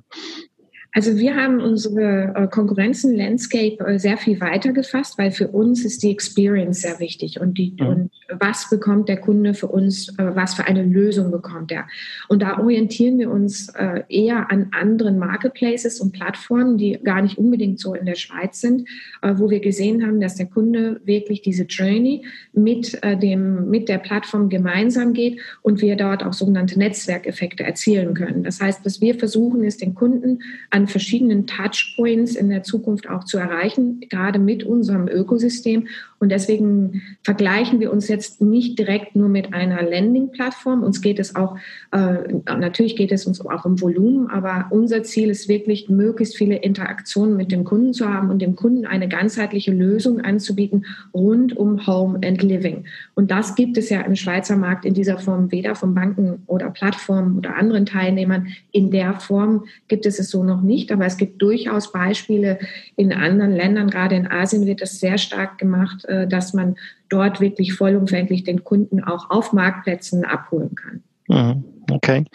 Also 0.96 1.18
wir 1.18 1.36
haben 1.36 1.60
unsere 1.60 2.34
äh, 2.34 2.48
Konkurrenzen-Landscape 2.48 3.86
äh, 3.86 4.00
sehr 4.00 4.16
viel 4.16 4.40
weiter 4.40 4.72
gefasst, 4.72 5.18
weil 5.18 5.32
für 5.32 5.50
uns 5.50 5.84
ist 5.84 6.04
die 6.04 6.10
Experience 6.10 6.84
sehr 6.84 7.02
wichtig 7.02 7.42
und, 7.42 7.58
die, 7.58 7.76
mhm. 7.78 7.88
und 7.88 8.12
was 8.40 8.70
bekommt 8.70 9.10
der 9.10 9.20
Kunde 9.20 9.54
für 9.56 9.68
uns, 9.68 10.08
äh, 10.18 10.36
was 10.36 10.54
für 10.54 10.66
eine 10.66 10.84
Lösung 10.84 11.32
bekommt 11.32 11.74
er. 11.74 11.86
Und 12.30 12.42
da 12.42 12.60
orientieren 12.60 13.20
wir 13.20 13.30
uns 13.30 13.74
eher 14.08 14.50
an 14.52 14.70
anderen 14.72 15.20
Marketplaces 15.20 16.00
und 16.00 16.14
Plattformen, 16.14 16.78
die 16.78 16.98
gar 17.04 17.22
nicht 17.22 17.38
unbedingt 17.38 17.80
so 17.80 17.94
in 17.94 18.06
der 18.06 18.16
Schweiz 18.16 18.62
sind, 18.62 18.88
wo 19.22 19.50
wir 19.50 19.60
gesehen 19.60 20.06
haben, 20.06 20.22
dass 20.22 20.36
der 20.36 20.46
Kunde 20.46 21.02
wirklich 21.04 21.42
diese 21.42 21.64
Journey 21.64 22.24
mit, 22.54 23.00
dem, 23.22 23.70
mit 23.70 23.90
der 23.90 23.98
Plattform 23.98 24.50
gemeinsam 24.50 25.14
geht 25.14 25.40
und 25.62 25.82
wir 25.82 25.96
dort 25.96 26.24
auch 26.24 26.34
sogenannte 26.34 26.80
Netzwerkeffekte 26.80 27.64
erzielen 27.64 28.14
können. 28.14 28.44
Das 28.44 28.62
heißt, 28.62 28.86
was 28.86 29.02
wir 29.02 29.16
versuchen, 29.16 29.64
ist 29.64 29.82
den 29.82 29.96
Kunden 29.96 30.40
an 30.70 30.85
verschiedenen 30.88 31.46
Touchpoints 31.46 32.36
in 32.36 32.50
der 32.50 32.64
Zukunft 32.64 33.10
auch 33.10 33.24
zu 33.24 33.38
erreichen, 33.38 34.02
gerade 34.10 34.40
mit 34.40 34.64
unserem 34.64 35.08
Ökosystem. 35.08 35.88
Und 36.20 36.30
deswegen 36.30 37.04
vergleichen 37.24 37.80
wir 37.80 37.92
uns 37.92 38.08
jetzt 38.08 38.42
nicht 38.42 38.80
direkt 38.80 39.16
nur 39.16 39.30
mit 39.30 39.54
einer 39.54 39.84
Landing-Plattform. 39.84 40.82
Uns 40.82 41.02
geht 41.02 41.20
es 41.20 41.36
auch, 41.36 41.58
äh, 41.92 42.34
natürlich 42.58 42.96
geht 42.96 43.12
es 43.12 43.28
uns 43.28 43.46
auch 43.46 43.66
um 43.66 43.80
Volumen, 43.80 44.30
aber 44.30 44.68
unser 44.72 45.04
Ziel 45.04 45.30
ist 45.30 45.48
wirklich, 45.48 45.90
möglichst 45.90 46.36
viele 46.36 46.56
Interaktionen 46.56 47.38
mit 47.38 47.52
dem 47.52 47.64
Kunden 47.64 47.94
zu 47.94 48.12
haben 48.12 48.30
und 48.30 48.42
dem 48.42 48.56
Kunden 48.56 48.86
eine 48.86 49.08
ganzheitliche 49.08 49.72
Lösung 49.72 50.22
anzubieten 50.22 50.86
rund 51.14 51.56
um 51.56 51.86
Home 51.86 52.20
and 52.26 52.42
Living. 52.42 52.86
Und 53.14 53.30
das 53.30 53.56
gibt 53.56 53.78
es 53.78 53.90
ja 53.90 54.02
im 54.02 54.16
Schweizer 54.16 54.56
Markt 54.56 54.86
in 54.86 54.94
dieser 54.94 55.20
Form 55.20 55.52
weder 55.52 55.76
von 55.76 55.94
Banken 55.94 56.44
oder 56.48 56.70
Plattformen 56.72 57.38
oder 57.38 57.56
anderen 57.56 57.86
Teilnehmern. 57.86 58.48
In 58.72 58.90
der 58.90 59.20
Form 59.20 59.66
gibt 59.88 60.06
es 60.06 60.16
es 60.20 60.30
so 60.30 60.44
noch 60.44 60.62
nicht, 60.62 60.75
aber 60.92 61.06
es 61.06 61.18
gibt 61.18 61.42
durchaus 61.42 61.92
Beispiele 61.92 62.60
in 62.96 63.14
anderen 63.14 63.52
Ländern, 63.52 63.90
gerade 63.90 64.16
in 64.16 64.28
Asien 64.28 64.66
wird 64.66 64.82
das 64.82 65.00
sehr 65.00 65.18
stark 65.18 65.58
gemacht, 65.58 66.06
äh, 66.06 66.28
dass 66.28 66.54
man 66.54 66.76
dort 67.10 67.42
wirklich 67.42 67.74
vollumfänglich 67.74 68.44
den 68.44 68.64
Kunden 68.64 69.04
auch 69.04 69.30
auf 69.30 69.54
Marktplätzen 69.54 70.26
abholen 70.26 70.76
kann. 70.76 71.04
Mhm. 71.28 71.64
Okay. 71.92 72.26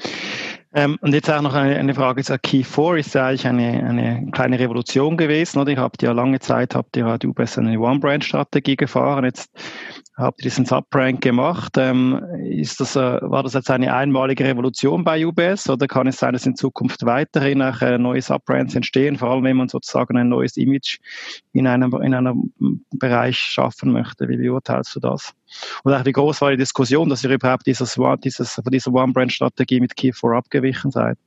Ähm, 0.73 0.99
und 1.01 1.13
jetzt 1.13 1.29
auch 1.29 1.43
noch 1.43 1.55
eine, 1.55 1.77
eine 1.77 1.95
Frage 1.95 2.23
zur 2.23 2.39
Key 2.39 2.63
4 2.63 2.97
ist 2.97 3.15
ja 3.15 3.27
eigentlich 3.27 3.47
eine, 3.47 3.85
eine 3.85 4.31
kleine 4.31 4.59
Revolution 4.59 5.17
gewesen, 5.17 5.59
oder? 5.59 5.73
Ihr 5.73 5.79
habt 5.79 6.01
ja 6.03 6.13
lange 6.13 6.39
Zeit, 6.39 6.77
habt 6.77 6.97
ihr 6.97 7.07
halt 7.07 7.25
UBS 7.25 7.59
eine 7.59 7.79
One-Brand-Strategie 7.79 8.77
gefahren. 8.77 9.25
Jetzt 9.25 9.51
habt 10.21 10.41
ihr 10.41 10.45
diesen 10.45 10.67
Subrank 10.67 11.21
gemacht. 11.21 11.77
Ähm, 11.77 12.23
ist 12.45 12.81
das, 12.81 12.97
äh, 12.97 13.19
war 13.23 13.43
das 13.43 13.55
jetzt 13.55 13.71
eine 13.71 13.93
einmalige 13.93 14.45
Revolution 14.45 15.05
bei 15.05 15.25
UBS 15.27 15.69
oder 15.69 15.87
kann 15.87 16.07
es 16.07 16.19
sein, 16.19 16.33
dass 16.33 16.47
in 16.47 16.57
Zukunft 16.57 17.05
weiterhin 17.05 17.63
auch 17.63 17.81
äh, 17.81 17.99
neue 17.99 18.23
Subbrands 18.23 18.75
entstehen, 18.75 19.17
vor 19.17 19.31
allem 19.31 19.45
wenn 19.45 19.57
man 19.57 19.69
sozusagen 19.69 20.17
ein 20.17 20.29
neues 20.29 20.57
Image 20.57 20.99
in 21.53 21.67
einem, 21.67 21.93
in 22.03 22.15
einem 22.15 22.53
Bereich 22.91 23.39
schaffen 23.39 23.93
möchte? 23.93 24.29
Wie 24.29 24.37
beurteilst 24.37 24.95
du 24.97 25.01
das? 25.01 25.33
Und 25.85 25.95
auch 25.95 26.05
wie 26.05 26.13
groß 26.13 26.41
war 26.41 26.51
die 26.51 26.57
Diskussion, 26.57 27.09
dass 27.09 27.25
ihr 27.25 27.31
überhaupt 27.31 27.67
dieses, 27.67 27.99
dieses, 28.25 28.55
von 28.55 28.71
dieser 28.71 28.93
One-Brand-Strategie 28.93 29.81
mit 29.81 29.95
Key4 29.95 30.37
abgewichen 30.37 30.91
seid? 30.91 31.19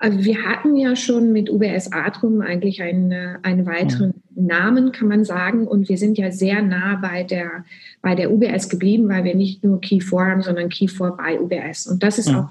Also 0.00 0.24
wir 0.24 0.44
hatten 0.44 0.76
ja 0.76 0.94
schon 0.94 1.32
mit 1.32 1.50
UBS 1.50 1.90
Atrium 1.90 2.40
eigentlich 2.40 2.80
einen, 2.82 3.38
einen 3.42 3.66
weiteren 3.66 4.14
ja. 4.36 4.42
Namen, 4.58 4.92
kann 4.92 5.08
man 5.08 5.24
sagen. 5.24 5.66
Und 5.66 5.88
wir 5.88 5.98
sind 5.98 6.18
ja 6.18 6.30
sehr 6.30 6.62
nah 6.62 6.96
bei 6.96 7.24
der, 7.24 7.64
bei 8.00 8.14
der 8.14 8.32
UBS 8.32 8.68
geblieben, 8.68 9.08
weil 9.08 9.24
wir 9.24 9.34
nicht 9.34 9.64
nur 9.64 9.80
Key4 9.80 10.30
haben, 10.30 10.42
sondern 10.42 10.68
Key4 10.68 11.16
bei 11.16 11.40
UBS. 11.40 11.88
Und 11.88 12.04
das 12.04 12.18
ist 12.18 12.28
ja. 12.28 12.40
auch, 12.40 12.50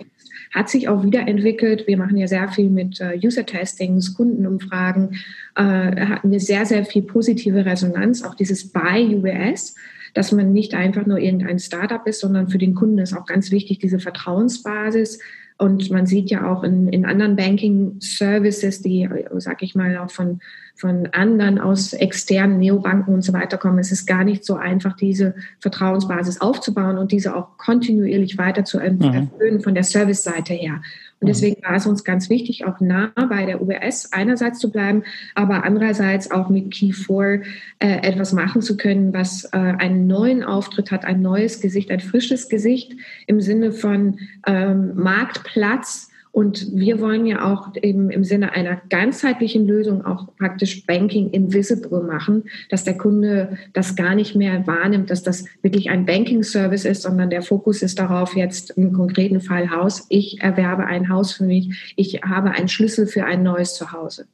hat 0.53 0.69
sich 0.69 0.89
auch 0.89 1.03
wiederentwickelt. 1.03 1.87
Wir 1.87 1.97
machen 1.97 2.17
ja 2.17 2.27
sehr 2.27 2.49
viel 2.49 2.69
mit 2.69 2.99
uh, 2.99 3.25
User-Testings, 3.25 4.13
Kundenumfragen. 4.13 5.15
Uh, 5.57 5.63
hatten 5.63 6.31
wir 6.31 6.41
sehr, 6.41 6.65
sehr 6.65 6.83
viel 6.83 7.03
positive 7.03 7.65
Resonanz, 7.65 8.23
auch 8.23 8.35
dieses 8.35 8.67
bei 8.69 9.05
UBS 9.05 9.75
dass 10.13 10.31
man 10.31 10.51
nicht 10.51 10.73
einfach 10.73 11.05
nur 11.05 11.19
irgendein 11.19 11.59
Startup 11.59 12.05
ist, 12.07 12.21
sondern 12.21 12.47
für 12.47 12.57
den 12.57 12.73
Kunden 12.73 12.97
ist 12.97 13.15
auch 13.15 13.27
ganz 13.27 13.51
wichtig 13.51 13.77
diese 13.77 13.99
Vertrauensbasis, 13.99 15.19
und 15.59 15.89
man 15.89 16.05
sieht 16.05 16.29
ja 16.29 16.51
auch 16.51 16.63
in, 16.63 16.87
in 16.89 17.05
anderen 17.05 17.35
Banking-Services, 17.35 18.81
die, 18.83 19.09
sag 19.37 19.63
ich 19.63 19.73
mal, 19.73 19.97
auch 19.97 20.11
von, 20.11 20.39
von 20.75 21.07
anderen 21.13 21.57
aus 21.57 21.93
externen 21.93 22.59
Neobanken 22.59 23.15
und 23.15 23.23
so 23.23 23.33
weiter 23.33 23.57
kommen, 23.57 23.79
es 23.79 23.91
ist 23.91 24.05
gar 24.05 24.23
nicht 24.23 24.45
so 24.45 24.55
einfach, 24.55 24.95
diese 24.95 25.33
Vertrauensbasis 25.59 26.41
aufzubauen 26.41 26.99
und 26.99 27.11
diese 27.11 27.35
auch 27.35 27.57
kontinuierlich 27.57 28.37
weiter 28.37 28.65
zu 28.65 28.77
mhm. 28.77 29.01
erfüllen 29.01 29.61
von 29.61 29.73
der 29.73 29.83
Service-Seite 29.83 30.53
her. 30.53 30.81
Und 31.19 31.25
mhm. 31.25 31.27
deswegen 31.27 31.63
war 31.63 31.75
es 31.75 31.87
uns 31.87 32.03
ganz 32.03 32.29
wichtig, 32.29 32.65
auch 32.65 32.79
nah 32.79 33.11
bei 33.15 33.45
der 33.45 33.61
UBS 33.61 34.11
einerseits 34.11 34.59
zu 34.59 34.71
bleiben, 34.71 35.03
aber 35.35 35.63
andererseits 35.63 36.31
auch 36.31 36.49
mit 36.49 36.73
Key4 36.73 37.43
äh, 37.79 38.07
etwas 38.07 38.33
machen 38.33 38.61
zu 38.61 38.77
können, 38.77 39.13
was 39.13 39.45
äh, 39.45 39.57
einen 39.57 40.07
neuen 40.07 40.43
Auftritt 40.43 40.91
hat, 40.91 41.05
ein 41.05 41.21
neues 41.21 41.59
Gesicht, 41.59 41.91
ein 41.91 41.99
frisches 41.99 42.49
Gesicht 42.49 42.93
im 43.25 43.41
Sinne 43.41 43.71
von 43.71 44.19
ähm, 44.45 44.91
Marktplatz 44.95 46.09
und 46.37 46.67
wir 46.71 47.01
wollen 47.01 47.25
ja 47.25 47.51
auch 47.51 47.69
eben 47.81 48.11
im 48.11 48.23
Sinne 48.23 48.51
einer 48.51 48.79
ganzheitlichen 48.91 49.65
Lösung 49.65 50.05
auch 50.05 50.27
praktisch 50.37 50.85
Banking 50.85 51.31
invisible 51.31 52.01
machen, 52.01 52.43
dass 52.69 52.83
der 52.83 52.95
Kunde 52.95 53.57
das 53.73 53.95
gar 53.95 54.13
nicht 54.13 54.35
mehr 54.35 54.67
wahrnimmt, 54.67 55.09
dass 55.09 55.23
das 55.23 55.45
wirklich 55.63 55.89
ein 55.89 56.05
Banking-Service 56.05 56.85
ist, 56.85 57.01
sondern 57.01 57.31
der 57.31 57.41
Fokus 57.41 57.81
ist 57.81 57.97
darauf 57.97 58.35
jetzt 58.35 58.69
im 58.77 58.93
konkreten 58.93 59.41
Fall 59.41 59.71
Haus. 59.71 60.05
Ich 60.09 60.39
erwerbe 60.39 60.85
ein 60.85 61.09
Haus 61.09 61.31
für 61.31 61.45
mich. 61.45 61.95
Ich 61.95 62.21
habe 62.21 62.51
einen 62.51 62.67
Schlüssel 62.67 63.07
für 63.07 63.25
ein 63.25 63.41
neues 63.41 63.73
Zuhause. 63.73 64.27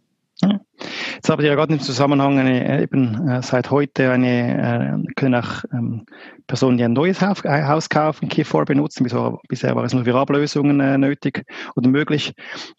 Jetzt 1.15 1.29
habt 1.29 1.41
ihr 1.41 1.49
ja 1.49 1.55
gerade 1.55 1.73
im 1.73 1.79
Zusammenhang 1.79 2.39
eine, 2.39 2.81
eben 2.81 3.27
äh, 3.27 3.41
seit 3.41 3.71
heute 3.71 4.11
eine, 4.11 5.05
äh, 5.07 5.13
können 5.15 5.35
auch 5.35 5.63
ähm, 5.71 6.05
Personen, 6.47 6.77
die 6.77 6.83
ein 6.83 6.93
neues 6.93 7.21
Haus, 7.21 7.41
äh, 7.43 7.89
kaufen, 7.89 8.29
Key4 8.29 8.65
benutzen. 8.65 9.03
Bisher, 9.03 9.37
bisher 9.47 9.75
war 9.75 9.83
es 9.83 9.93
nur 9.93 10.03
für 10.03 10.15
Ablösungen 10.15 10.79
äh, 10.79 10.97
nötig 10.97 11.43
oder 11.75 11.89
möglich. 11.89 12.33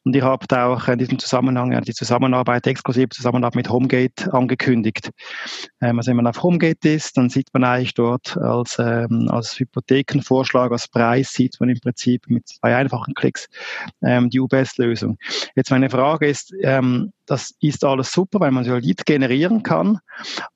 Und 0.04 0.14
ihr 0.14 0.24
habt 0.24 0.52
auch 0.52 0.88
in 0.88 0.98
diesem 0.98 1.18
Zusammenhang 1.18 1.80
die 1.82 1.94
Zusammenarbeit, 1.94 2.66
exklusive 2.66 3.08
Zusammenarbeit 3.08 3.56
mit 3.56 3.70
Homegate 3.70 4.32
angekündigt. 4.32 5.10
Ähm, 5.80 5.98
also 5.98 6.10
wenn 6.10 6.16
man 6.16 6.26
auf 6.26 6.42
Homegate 6.42 6.90
ist, 6.90 7.16
dann 7.16 7.30
sieht 7.30 7.48
man 7.52 7.64
eigentlich 7.64 7.94
dort 7.94 8.36
als, 8.36 8.76
ähm, 8.78 9.28
als 9.30 9.58
Hypothekenvorschlag, 9.58 10.70
als 10.70 10.88
Preis 10.88 11.32
sieht 11.32 11.56
man 11.60 11.68
im 11.70 11.80
Prinzip 11.80 12.24
mit 12.28 12.46
zwei 12.48 12.76
einfachen 12.76 13.14
Klicks 13.14 13.48
ähm, 14.02 14.30
die 14.30 14.40
UBS-Lösung. 14.40 15.18
Jetzt 15.56 15.70
meine 15.70 15.90
Frage 15.90 16.28
ist, 16.28 16.52
ähm, 16.62 17.12
das 17.26 17.54
ist 17.60 17.84
alles 17.84 18.10
super, 18.24 18.40
weil 18.40 18.50
man 18.52 18.64
so 18.64 18.72
ein 18.72 18.82
Lead 18.82 19.04
generieren 19.04 19.62
kann, 19.62 19.98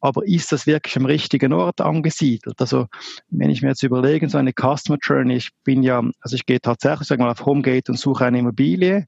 aber 0.00 0.26
ist 0.26 0.52
das 0.52 0.66
wirklich 0.66 0.96
am 0.96 1.04
richtigen 1.04 1.52
Ort 1.52 1.80
angesiedelt? 1.80 2.60
Also 2.60 2.86
wenn 3.28 3.50
ich 3.50 3.60
mir 3.60 3.68
jetzt 3.68 3.82
überlege, 3.82 4.28
so 4.28 4.38
eine 4.38 4.52
Customer 4.52 4.98
Journey, 5.02 5.36
ich 5.36 5.50
bin 5.64 5.82
ja, 5.82 6.02
also 6.20 6.34
ich 6.34 6.46
gehe 6.46 6.60
tatsächlich 6.60 7.08
sag 7.08 7.18
mal, 7.18 7.30
auf 7.30 7.44
Homegate 7.44 7.92
und 7.92 7.98
suche 7.98 8.24
eine 8.24 8.38
Immobilie, 8.38 9.06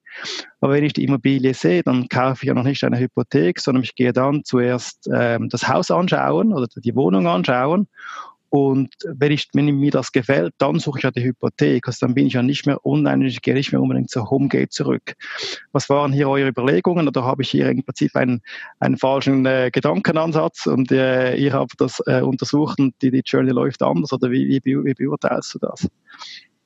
aber 0.59 0.73
wenn 0.73 0.83
ich 0.83 0.93
die 0.93 1.03
Immobilie 1.03 1.53
sehe, 1.55 1.81
dann 1.81 2.07
kaufe 2.07 2.43
ich 2.43 2.47
ja 2.47 2.53
noch 2.53 2.63
nicht 2.63 2.83
eine 2.83 2.99
Hypothek, 2.99 3.59
sondern 3.59 3.83
ich 3.83 3.95
gehe 3.95 4.13
dann 4.13 4.43
zuerst 4.43 5.09
ähm, 5.11 5.49
das 5.49 5.67
Haus 5.67 5.89
anschauen 5.89 6.53
oder 6.53 6.67
die 6.67 6.95
Wohnung 6.95 7.27
anschauen 7.27 7.87
und 8.51 8.93
wenn, 9.05 9.31
ich, 9.31 9.47
wenn 9.53 9.65
mir 9.77 9.91
das 9.91 10.11
gefällt, 10.11 10.53
dann 10.57 10.77
suche 10.77 10.99
ich 10.99 11.03
ja 11.03 11.11
die 11.11 11.23
Hypothek. 11.23 11.87
Also 11.87 12.05
dann 12.05 12.15
bin 12.15 12.27
ich 12.27 12.33
ja 12.33 12.43
nicht 12.43 12.65
mehr 12.65 12.85
online, 12.85 13.25
ich 13.25 13.41
gehe 13.41 13.53
nicht 13.53 13.71
mehr 13.71 13.81
unbedingt 13.81 14.09
zur 14.09 14.29
Homegate 14.29 14.67
zurück. 14.67 15.13
Was 15.71 15.87
waren 15.87 16.11
hier 16.11 16.27
eure 16.27 16.49
Überlegungen? 16.49 17.07
Oder 17.07 17.23
habe 17.23 17.43
ich 17.43 17.49
hier 17.49 17.69
im 17.69 17.81
Prinzip 17.81 18.13
einen, 18.13 18.41
einen 18.81 18.97
falschen 18.97 19.45
äh, 19.45 19.69
Gedankenansatz 19.71 20.67
und 20.67 20.91
äh, 20.91 21.33
ihr 21.37 21.53
habt 21.53 21.79
das 21.79 22.03
äh, 22.07 22.19
untersucht 22.19 22.77
und 22.77 22.93
die, 23.01 23.09
die 23.09 23.21
Journey 23.25 23.51
läuft 23.51 23.81
anders? 23.81 24.11
Oder 24.11 24.31
wie, 24.31 24.59
wie, 24.65 24.83
wie 24.83 24.93
beurteilst 24.95 25.53
du 25.53 25.59
das? 25.59 25.87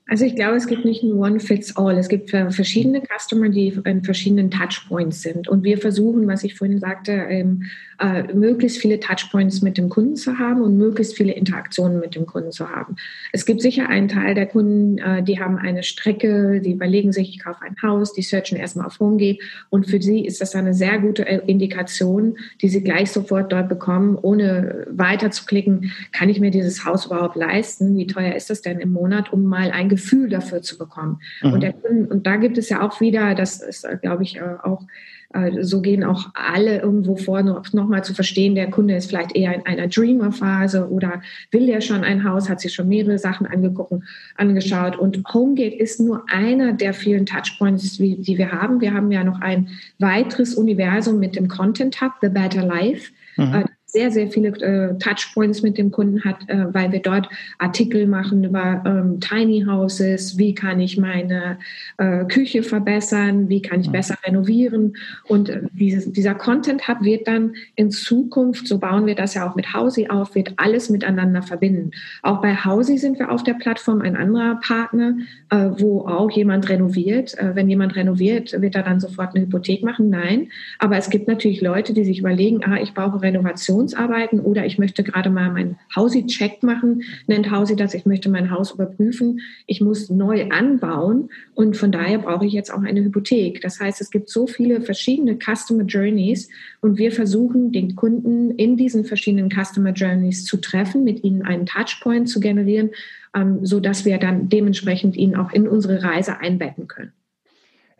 Also 0.07 0.25
ich 0.25 0.35
glaube, 0.35 0.55
es 0.55 0.67
gibt 0.67 0.85
nicht 0.85 1.03
nur 1.03 1.17
One 1.17 1.39
Fits 1.39 1.75
All. 1.77 1.97
Es 1.97 2.09
gibt 2.09 2.29
verschiedene 2.29 3.01
Customer, 3.01 3.49
die 3.49 3.79
in 3.85 4.03
verschiedenen 4.03 4.51
Touchpoints 4.51 5.21
sind. 5.23 5.47
Und 5.47 5.63
wir 5.63 5.79
versuchen, 5.79 6.27
was 6.27 6.43
ich 6.43 6.55
vorhin 6.55 6.79
sagte, 6.79 7.11
ähm, 7.11 7.63
äh, 7.99 8.23
möglichst 8.33 8.79
viele 8.79 8.99
Touchpoints 8.99 9.61
mit 9.61 9.77
dem 9.77 9.89
Kunden 9.89 10.15
zu 10.15 10.37
haben 10.37 10.61
und 10.61 10.77
möglichst 10.77 11.15
viele 11.15 11.33
Interaktionen 11.33 11.99
mit 11.99 12.15
dem 12.15 12.25
Kunden 12.25 12.51
zu 12.51 12.69
haben. 12.69 12.95
Es 13.31 13.45
gibt 13.45 13.61
sicher 13.61 13.87
einen 13.89 14.07
Teil 14.07 14.35
der 14.35 14.47
Kunden, 14.47 14.97
äh, 14.97 15.23
die 15.23 15.39
haben 15.39 15.57
eine 15.57 15.83
Strecke, 15.83 16.61
die 16.61 16.73
überlegen 16.73 17.11
sich, 17.11 17.29
ich 17.29 17.39
kaufe 17.43 17.61
ein 17.61 17.75
Haus, 17.81 18.13
die 18.13 18.21
searchen 18.21 18.57
erstmal 18.57 18.87
auf 18.87 18.99
Homegate 18.99 19.43
und 19.69 19.87
für 19.87 20.01
sie 20.01 20.25
ist 20.25 20.41
das 20.41 20.55
eine 20.55 20.73
sehr 20.73 20.99
gute 20.99 21.27
äh, 21.27 21.41
Indikation, 21.45 22.37
die 22.61 22.69
sie 22.69 22.81
gleich 22.81 23.11
sofort 23.11 23.51
dort 23.51 23.69
bekommen, 23.69 24.17
ohne 24.21 24.87
weiter 24.89 25.31
zu 25.31 25.45
klicken, 25.45 25.91
kann 26.11 26.29
ich 26.29 26.39
mir 26.39 26.51
dieses 26.51 26.85
Haus 26.85 27.05
überhaupt 27.05 27.35
leisten? 27.35 27.97
Wie 27.97 28.07
teuer 28.07 28.35
ist 28.35 28.49
das 28.49 28.61
denn 28.61 28.79
im 28.79 28.91
Monat, 28.91 29.31
um 29.31 29.45
mal 29.45 29.71
ein 29.71 29.89
Gefühl 29.89 30.29
dafür 30.29 30.61
zu 30.61 30.77
bekommen. 30.77 31.19
Mhm. 31.41 31.53
Und, 31.53 31.61
der, 31.61 31.73
und 31.85 32.27
da 32.27 32.37
gibt 32.37 32.57
es 32.57 32.69
ja 32.69 32.81
auch 32.81 32.99
wieder, 33.01 33.35
das 33.35 33.61
ist, 33.61 33.85
äh, 33.85 33.97
glaube 34.01 34.23
ich, 34.23 34.37
äh, 34.37 34.41
auch 34.63 34.83
äh, 35.35 35.63
so 35.63 35.81
gehen 35.81 36.03
auch 36.03 36.29
alle 36.33 36.79
irgendwo 36.79 37.15
vor, 37.15 37.43
noch, 37.43 37.71
noch 37.73 37.87
mal 37.87 38.03
zu 38.03 38.13
verstehen, 38.13 38.55
der 38.55 38.71
Kunde 38.71 38.95
ist 38.95 39.09
vielleicht 39.09 39.35
eher 39.35 39.53
in 39.53 39.65
einer 39.65 39.87
Dreamer-Phase 39.87 40.89
oder 40.89 41.21
will 41.51 41.67
ja 41.67 41.81
schon 41.81 42.03
ein 42.03 42.23
Haus, 42.23 42.49
hat 42.49 42.61
sich 42.61 42.73
schon 42.73 42.87
mehrere 42.87 43.19
Sachen 43.19 43.45
angeguckt, 43.45 43.93
angeschaut. 44.37 44.97
Und 44.97 45.21
Homegate 45.33 45.75
ist 45.75 45.99
nur 45.99 46.23
einer 46.31 46.73
der 46.73 46.93
vielen 46.93 47.25
Touchpoints, 47.25 47.97
die 47.97 48.37
wir 48.37 48.51
haben. 48.51 48.81
Wir 48.81 48.93
haben 48.93 49.11
ja 49.11 49.23
noch 49.23 49.41
ein 49.41 49.67
weiteres 49.99 50.55
Universum 50.55 51.19
mit 51.19 51.35
dem 51.35 51.47
Content 51.47 52.01
Hub, 52.01 52.13
The 52.21 52.29
Better 52.29 52.65
Life. 52.65 53.11
Mhm 53.37 53.65
sehr, 53.87 54.11
sehr 54.11 54.29
viele 54.29 54.49
äh, 54.49 54.97
Touchpoints 54.97 55.61
mit 55.61 55.77
dem 55.77 55.91
Kunden 55.91 56.23
hat, 56.23 56.49
äh, 56.49 56.73
weil 56.73 56.91
wir 56.91 57.01
dort 57.01 57.29
Artikel 57.59 58.07
machen 58.07 58.43
über 58.43 58.83
ähm, 58.85 59.19
Tiny 59.19 59.63
Houses, 59.65 60.37
wie 60.37 60.55
kann 60.55 60.79
ich 60.79 60.97
meine 60.97 61.59
äh, 61.97 62.25
Küche 62.25 62.63
verbessern, 62.63 63.47
wie 63.47 63.61
kann 63.61 63.79
ich 63.81 63.87
mhm. 63.87 63.93
besser 63.93 64.15
renovieren. 64.25 64.97
Und 65.27 65.49
äh, 65.49 65.61
dieses, 65.71 66.11
dieser 66.11 66.33
Content 66.33 66.87
Hub 66.87 67.03
wird 67.03 67.27
dann 67.27 67.53
in 67.75 67.91
Zukunft, 67.91 68.67
so 68.67 68.79
bauen 68.79 69.05
wir 69.05 69.15
das 69.15 69.35
ja 69.35 69.49
auch 69.49 69.55
mit 69.55 69.73
Hausi 69.73 70.07
auf, 70.07 70.35
wird 70.35 70.53
alles 70.57 70.89
miteinander 70.89 71.43
verbinden. 71.43 71.91
Auch 72.23 72.41
bei 72.41 72.55
Hausi 72.55 72.97
sind 72.97 73.19
wir 73.19 73.31
auf 73.31 73.43
der 73.43 73.53
Plattform 73.53 74.01
ein 74.01 74.17
anderer 74.17 74.59
Partner, 74.61 75.15
äh, 75.51 75.69
wo 75.77 76.01
auch 76.01 76.31
jemand 76.31 76.67
renoviert. 76.69 77.37
Äh, 77.37 77.55
wenn 77.55 77.69
jemand 77.69 77.95
renoviert, 77.95 78.59
wird 78.59 78.75
er 78.75 78.83
dann 78.83 78.99
sofort 78.99 79.35
eine 79.35 79.45
Hypothek 79.45 79.83
machen? 79.83 80.09
Nein. 80.09 80.49
Aber 80.79 80.97
es 80.97 81.09
gibt 81.09 81.27
natürlich 81.27 81.61
Leute, 81.61 81.93
die 81.93 82.03
sich 82.03 82.19
überlegen, 82.19 82.63
ah, 82.65 82.77
ich 82.81 82.93
brauche 82.93 83.21
Renovation 83.21 83.74
Revisionsarbeiten 83.75 84.39
oder 84.39 84.65
ich 84.65 84.77
möchte 84.77 85.03
gerade 85.03 85.29
mal 85.29 85.51
meinen 85.51 85.77
Hausi-Check 85.95 86.63
machen, 86.63 87.03
nennt 87.27 87.51
Hausi 87.51 87.75
das, 87.75 87.93
ich 87.93 88.05
möchte 88.05 88.29
mein 88.29 88.51
Haus 88.51 88.71
überprüfen, 88.71 89.41
ich 89.67 89.81
muss 89.81 90.09
neu 90.09 90.49
anbauen 90.49 91.29
und 91.53 91.77
von 91.77 91.91
daher 91.91 92.19
brauche 92.19 92.45
ich 92.45 92.53
jetzt 92.53 92.73
auch 92.73 92.83
eine 92.83 93.03
Hypothek. 93.03 93.61
Das 93.61 93.79
heißt, 93.79 94.01
es 94.01 94.09
gibt 94.09 94.29
so 94.29 94.47
viele 94.47 94.81
verschiedene 94.81 95.37
Customer 95.37 95.83
Journeys 95.83 96.49
und 96.81 96.97
wir 96.97 97.11
versuchen, 97.11 97.71
den 97.71 97.95
Kunden 97.95 98.51
in 98.51 98.77
diesen 98.77 99.05
verschiedenen 99.05 99.49
Customer 99.49 99.91
Journeys 99.91 100.45
zu 100.45 100.57
treffen, 100.57 101.03
mit 101.03 101.23
ihnen 101.23 101.43
einen 101.43 101.65
Touchpoint 101.65 102.29
zu 102.29 102.39
generieren, 102.39 102.91
ähm, 103.35 103.65
so 103.65 103.79
dass 103.79 104.05
wir 104.05 104.17
dann 104.17 104.49
dementsprechend 104.49 105.15
ihn 105.17 105.35
auch 105.35 105.51
in 105.51 105.67
unsere 105.67 106.03
Reise 106.03 106.39
einbetten 106.39 106.87
können. 106.87 107.11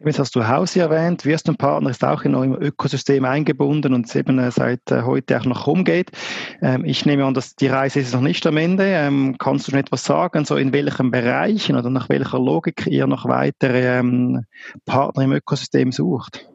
Jetzt 0.04 0.20
hast 0.20 0.36
du 0.36 0.46
Hausi 0.46 0.80
erwähnt, 0.80 1.24
Wirsten 1.24 1.56
Partner 1.56 1.90
ist 1.90 2.04
auch 2.04 2.24
in 2.24 2.36
eurem 2.36 2.62
Ökosystem 2.62 3.24
eingebunden 3.24 3.94
und 3.94 4.14
eben 4.14 4.40
äh, 4.40 4.52
seit 4.52 4.92
äh, 4.92 5.04
heute 5.04 5.40
auch 5.40 5.46
noch 5.46 5.68
rumgeht. 5.68 6.12
Ähm, 6.62 6.84
ich 6.84 7.06
nehme 7.06 7.24
an, 7.24 7.34
dass 7.34 7.56
die 7.56 7.68
Reise 7.68 8.02
ist 8.02 8.14
noch 8.14 8.20
nicht 8.20 8.46
am 8.46 8.58
Ende. 8.58 8.84
Ähm, 8.86 9.38
kannst 9.40 9.68
du 9.68 9.72
schon 9.72 9.80
etwas 9.80 10.04
sagen, 10.04 10.44
so 10.44 10.58
in 10.58 10.74
welchen 10.74 11.12
Bereichen 11.12 11.78
oder 11.78 11.90
nach 11.90 12.10
welcher 12.10 12.40
Logik 12.40 12.86
ihr 12.88 13.08
noch 13.08 13.26
weitere 13.26 14.00
ähm, 14.00 14.44
Partner 14.86 15.24
im 15.24 15.32
Ökosystem 15.32 15.94
sucht? 15.94 16.46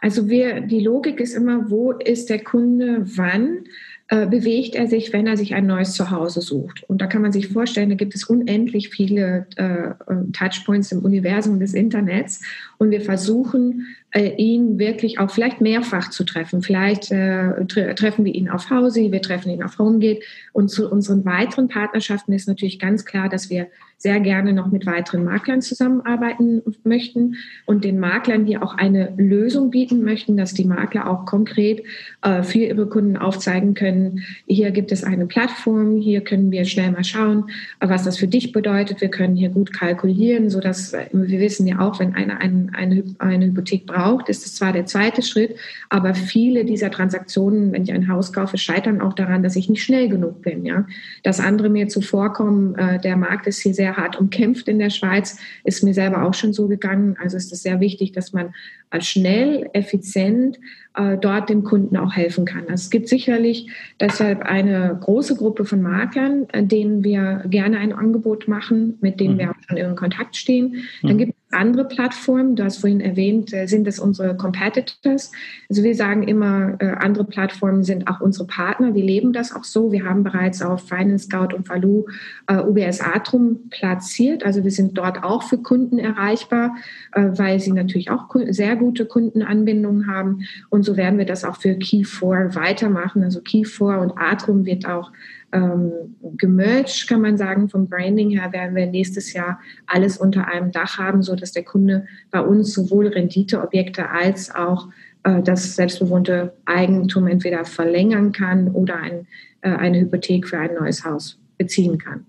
Also 0.00 0.28
wir, 0.28 0.62
die 0.62 0.80
Logik 0.80 1.20
ist 1.20 1.34
immer, 1.34 1.70
wo 1.70 1.92
ist 1.92 2.30
der 2.30 2.42
Kunde 2.42 3.02
wann? 3.04 3.64
äh, 4.08 4.26
bewegt 4.26 4.74
er 4.74 4.86
sich, 4.86 5.12
wenn 5.12 5.26
er 5.26 5.36
sich 5.36 5.54
ein 5.54 5.66
neues 5.66 5.92
Zuhause 5.92 6.40
sucht. 6.40 6.82
Und 6.88 7.00
da 7.00 7.06
kann 7.06 7.22
man 7.22 7.32
sich 7.32 7.48
vorstellen, 7.48 7.90
da 7.90 7.94
gibt 7.94 8.14
es 8.14 8.24
unendlich 8.24 8.88
viele 8.88 9.46
äh, 9.56 9.90
Touchpoints 10.32 10.92
im 10.92 11.04
Universum 11.04 11.60
des 11.60 11.74
Internets. 11.74 12.40
Und 12.78 12.90
wir 12.92 13.00
versuchen, 13.00 13.86
äh, 14.10 14.36
ihn 14.36 14.78
wirklich 14.78 15.18
auch 15.18 15.30
vielleicht 15.30 15.60
mehrfach 15.60 16.10
zu 16.10 16.24
treffen. 16.24 16.62
Vielleicht 16.62 17.10
äh, 17.10 17.66
tre 17.66 17.94
treffen 17.94 18.24
wir 18.24 18.34
ihn 18.34 18.48
auf 18.48 18.70
Hausi, 18.70 19.12
wir 19.12 19.20
treffen 19.20 19.50
ihn 19.50 19.62
auf 19.62 19.78
Homegate. 19.78 20.24
Und 20.52 20.70
zu 20.70 20.90
unseren 20.90 21.24
weiteren 21.24 21.68
Partnerschaften 21.68 22.32
ist 22.32 22.48
natürlich 22.48 22.78
ganz 22.78 23.04
klar, 23.04 23.28
dass 23.28 23.50
wir 23.50 23.66
sehr 23.98 24.20
gerne 24.20 24.52
noch 24.52 24.70
mit 24.70 24.86
weiteren 24.86 25.24
Maklern 25.24 25.60
zusammenarbeiten 25.60 26.62
möchten 26.84 27.34
und 27.66 27.84
den 27.84 27.98
Maklern 27.98 28.46
hier 28.46 28.62
auch 28.62 28.76
eine 28.76 29.12
Lösung 29.16 29.70
bieten 29.70 30.04
möchten, 30.04 30.36
dass 30.36 30.54
die 30.54 30.64
Makler 30.64 31.10
auch 31.10 31.26
konkret 31.26 31.82
äh, 32.22 32.44
für 32.44 32.58
ihre 32.58 32.88
Kunden 32.88 33.16
aufzeigen 33.16 33.74
können, 33.74 34.22
hier 34.46 34.70
gibt 34.70 34.92
es 34.92 35.02
eine 35.02 35.26
Plattform, 35.26 35.96
hier 35.96 36.20
können 36.20 36.52
wir 36.52 36.64
schnell 36.64 36.92
mal 36.92 37.02
schauen, 37.02 37.50
was 37.80 38.04
das 38.04 38.18
für 38.18 38.28
dich 38.28 38.52
bedeutet. 38.52 39.00
Wir 39.00 39.08
können 39.08 39.34
hier 39.34 39.48
gut 39.48 39.72
kalkulieren, 39.72 40.48
sodass 40.48 40.92
äh, 40.92 41.06
wir 41.12 41.40
wissen 41.40 41.66
ja 41.66 41.80
auch, 41.80 41.98
wenn 41.98 42.14
einer 42.14 42.40
eine, 42.74 43.02
eine, 43.18 43.34
eine 43.34 43.46
Hypothek 43.46 43.86
braucht, 43.86 44.28
ist 44.28 44.46
es 44.46 44.54
zwar 44.54 44.72
der 44.72 44.86
zweite 44.86 45.22
Schritt, 45.22 45.56
aber 45.88 46.14
viele 46.14 46.64
dieser 46.64 46.90
Transaktionen, 46.90 47.72
wenn 47.72 47.82
ich 47.82 47.92
ein 47.92 48.08
Haus 48.08 48.32
kaufe, 48.32 48.58
scheitern 48.58 49.00
auch 49.00 49.14
daran, 49.14 49.42
dass 49.42 49.56
ich 49.56 49.68
nicht 49.68 49.82
schnell 49.82 50.08
genug 50.08 50.42
bin. 50.42 50.64
Ja? 50.64 50.86
Dass 51.24 51.40
andere 51.40 51.68
mir 51.68 51.88
zuvorkommen, 51.88 52.76
äh, 52.76 53.00
der 53.00 53.16
Markt 53.16 53.48
ist 53.48 53.60
hier 53.60 53.74
sehr 53.74 53.88
sehr 53.88 53.96
hart 53.96 54.20
umkämpft 54.20 54.68
in 54.68 54.78
der 54.78 54.90
Schweiz. 54.90 55.38
Ist 55.64 55.82
mir 55.82 55.94
selber 55.94 56.24
auch 56.24 56.34
schon 56.34 56.52
so 56.52 56.68
gegangen. 56.68 57.16
Also 57.20 57.36
ist 57.36 57.52
es 57.52 57.62
sehr 57.62 57.80
wichtig, 57.80 58.12
dass 58.12 58.32
man 58.32 58.54
schnell, 59.00 59.68
effizient 59.72 60.58
äh, 60.94 61.16
dort 61.16 61.48
dem 61.48 61.62
Kunden 61.62 61.96
auch 61.96 62.14
helfen 62.14 62.44
kann. 62.44 62.62
Also 62.62 62.74
es 62.74 62.90
gibt 62.90 63.08
sicherlich 63.08 63.70
deshalb 64.00 64.42
eine 64.42 64.98
große 65.00 65.36
Gruppe 65.36 65.64
von 65.64 65.80
Maklern, 65.80 66.46
äh, 66.52 66.62
denen 66.64 67.02
wir 67.02 67.44
gerne 67.48 67.78
ein 67.78 67.92
Angebot 67.92 68.48
machen, 68.48 68.98
mit 69.00 69.20
denen 69.20 69.34
mhm. 69.34 69.38
wir 69.38 69.50
auch 69.50 69.62
schon 69.66 69.76
in 69.76 69.96
Kontakt 69.96 70.36
stehen. 70.36 70.76
Dann 71.02 71.14
mhm. 71.14 71.18
gibt 71.18 71.37
andere 71.50 71.86
Plattformen, 71.86 72.56
du 72.56 72.64
hast 72.64 72.78
vorhin 72.78 73.00
erwähnt, 73.00 73.52
äh, 73.54 73.66
sind 73.66 73.88
es 73.88 73.98
unsere 73.98 74.36
Competitors. 74.36 75.32
Also 75.70 75.82
wir 75.82 75.94
sagen 75.94 76.22
immer, 76.24 76.76
äh, 76.78 76.90
andere 76.90 77.24
Plattformen 77.24 77.84
sind 77.84 78.06
auch 78.06 78.20
unsere 78.20 78.46
Partner. 78.46 78.94
Wir 78.94 79.02
leben 79.02 79.32
das 79.32 79.54
auch 79.54 79.64
so. 79.64 79.90
Wir 79.90 80.04
haben 80.04 80.24
bereits 80.24 80.60
auf 80.60 80.86
Finance 80.86 81.24
Scout 81.24 81.54
und 81.54 81.68
Valou 81.68 82.06
äh, 82.48 82.58
UBS 82.58 83.00
Atrum 83.00 83.70
platziert. 83.70 84.44
Also 84.44 84.62
wir 84.62 84.70
sind 84.70 84.98
dort 84.98 85.24
auch 85.24 85.42
für 85.42 85.58
Kunden 85.58 85.98
erreichbar, 85.98 86.76
weil 87.14 87.58
sie 87.60 87.72
natürlich 87.72 88.10
auch 88.10 88.26
sehr 88.48 88.76
gute 88.76 89.06
Kundenanbindungen 89.06 90.06
haben. 90.06 90.44
Und 90.68 90.84
so 90.84 90.96
werden 90.96 91.18
wir 91.18 91.24
das 91.24 91.44
auch 91.44 91.56
für 91.56 91.70
Key4 91.70 92.54
weitermachen. 92.54 93.22
Also 93.22 93.40
Key4 93.40 93.98
und 93.98 94.12
Atrum 94.16 94.66
wird 94.66 94.86
auch 94.86 95.10
ähm, 95.52 96.16
gemerged, 96.36 97.08
kann 97.08 97.22
man 97.22 97.38
sagen. 97.38 97.68
Vom 97.68 97.88
Branding 97.88 98.30
her 98.30 98.52
werden 98.52 98.74
wir 98.74 98.86
nächstes 98.86 99.32
Jahr 99.32 99.60
alles 99.86 100.18
unter 100.18 100.46
einem 100.48 100.72
Dach 100.72 100.98
haben, 100.98 101.22
so 101.22 101.34
dass 101.34 101.52
der 101.52 101.64
Kunde 101.64 102.06
bei 102.30 102.40
uns 102.40 102.72
sowohl 102.72 103.08
Renditeobjekte 103.08 104.10
als 104.10 104.54
auch 104.54 104.88
äh, 105.24 105.42
das 105.42 105.76
selbstbewohnte 105.76 106.54
Eigentum 106.64 107.26
entweder 107.26 107.64
verlängern 107.64 108.32
kann 108.32 108.68
oder 108.68 108.96
ein, 108.96 109.26
äh, 109.62 109.70
eine 109.70 110.00
Hypothek 110.00 110.46
für 110.46 110.58
ein 110.58 110.74
neues 110.74 111.04
Haus 111.04 111.38
beziehen 111.56 111.98
kann. 111.98 112.26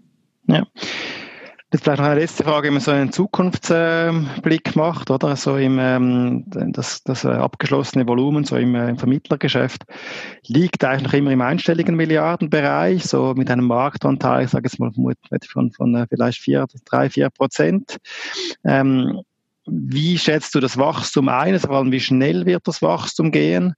Ja. 0.47 0.65
Jetzt 1.71 1.83
vielleicht 1.83 1.99
noch 1.99 2.07
eine 2.07 2.19
letzte 2.19 2.43
Frage, 2.43 2.65
wenn 2.67 2.73
man 2.73 2.81
so 2.81 2.89
einen 2.89 3.11
Zukunftsblick 3.11 4.75
macht, 4.75 5.11
oder? 5.11 5.35
So 5.35 5.55
im, 5.55 5.77
ähm, 5.79 6.45
das, 6.47 7.03
das 7.03 7.23
äh, 7.25 7.27
abgeschlossene 7.27 8.07
Volumen, 8.07 8.43
so 8.43 8.55
im, 8.55 8.73
äh, 8.73 8.89
im 8.89 8.97
Vermittlergeschäft, 8.97 9.83
liegt 10.47 10.83
eigentlich 10.83 11.03
noch 11.03 11.13
immer 11.13 11.29
im 11.29 11.41
einstelligen 11.41 11.95
Milliardenbereich, 11.95 13.03
so 13.03 13.35
mit 13.35 13.51
einem 13.51 13.67
Marktanteil, 13.67 14.45
ich 14.45 14.49
sage 14.49 14.65
jetzt 14.65 14.79
mal 14.79 14.91
von, 15.51 15.71
von 15.71 15.95
äh, 15.95 16.07
vielleicht 16.09 16.39
vier, 16.41 16.65
drei, 16.85 17.11
vier 17.11 17.29
Prozent. 17.29 17.97
Ähm, 18.65 19.21
wie 19.65 20.17
schätzt 20.17 20.55
du 20.55 20.59
das 20.59 20.77
Wachstum 20.77 21.29
ein? 21.29 21.53
Also 21.53 21.67
vor 21.67 21.77
allem, 21.77 21.91
wie 21.91 21.99
schnell 21.99 22.45
wird 22.45 22.67
das 22.67 22.81
Wachstum 22.81 23.31
gehen? 23.31 23.75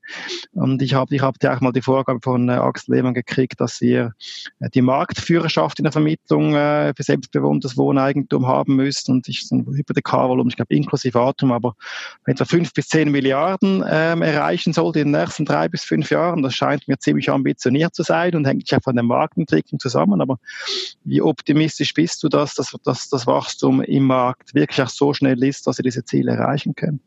Und 0.54 0.82
ich 0.82 0.94
habe 0.94 1.14
ich 1.16 1.22
hab 1.22 1.36
ja 1.42 1.56
auch 1.56 1.62
mal 1.62 1.72
die 1.72 1.82
Vorgabe 1.82 2.20
von 2.24 2.50
äh, 2.50 2.54
Axel 2.54 2.96
Lehmann 2.96 3.14
gekriegt, 3.14 3.60
dass 3.60 3.82
ihr 3.82 4.14
äh, 4.60 4.70
die 4.70 4.82
Marktführerschaft 4.82 5.80
in 5.80 5.84
der 5.84 5.92
Vermittlung 5.92 6.56
äh, 6.56 6.94
für 6.96 7.04
selbstbewohntes 7.04 7.78
Wohneigentum 7.78 8.48
haben 8.48 8.76
müsst 8.76 9.10
und 9.10 9.28
ich 9.28 9.48
so 9.48 9.56
ein 9.56 9.66
Hypothekarvolumen, 9.66 10.50
ich 10.50 10.56
glaube 10.56 10.74
inklusive 10.74 11.20
Atem, 11.20 11.52
aber 11.52 11.76
etwa 12.26 12.46
fünf 12.46 12.74
bis 12.74 12.88
zehn 12.88 13.12
Milliarden 13.12 13.84
ähm, 13.88 14.22
erreichen 14.22 14.74
sollte 14.74 15.00
in 15.00 15.12
den 15.12 15.20
nächsten 15.20 15.46
drei 15.46 15.68
bis 15.68 15.84
fünf 15.84 16.10
Jahren. 16.12 16.44
Das 16.44 16.56
scheint 16.56 16.88
mir 16.88 16.98
ziemlich 17.00 17.30
ambitioniert 17.30 17.96
zu 17.96 18.04
sein 18.04 18.36
und 18.36 18.46
hängt 18.46 18.70
ja 18.70 18.80
von 18.80 18.96
der 18.96 19.04
Marktentwicklung 19.04 19.80
zusammen. 19.80 20.22
Aber 20.22 20.38
wie 21.04 21.22
optimistisch 21.22 21.94
bist 21.94 22.24
du, 22.24 22.30
dass, 22.30 22.56
dass, 22.56 22.76
dass 22.84 23.10
das 23.10 23.28
Wachstum 23.28 23.82
im 23.82 24.06
Markt 24.06 24.54
wirklich 24.54 24.82
auch 24.82 24.90
so 24.90 25.14
schnell 25.14 25.44
ist, 25.44 25.68
dass 25.68 25.81
sie 25.82 25.90
diese 25.90 26.06
Ziele 26.06 26.32
erreichen 26.32 26.76
können? 26.76 27.02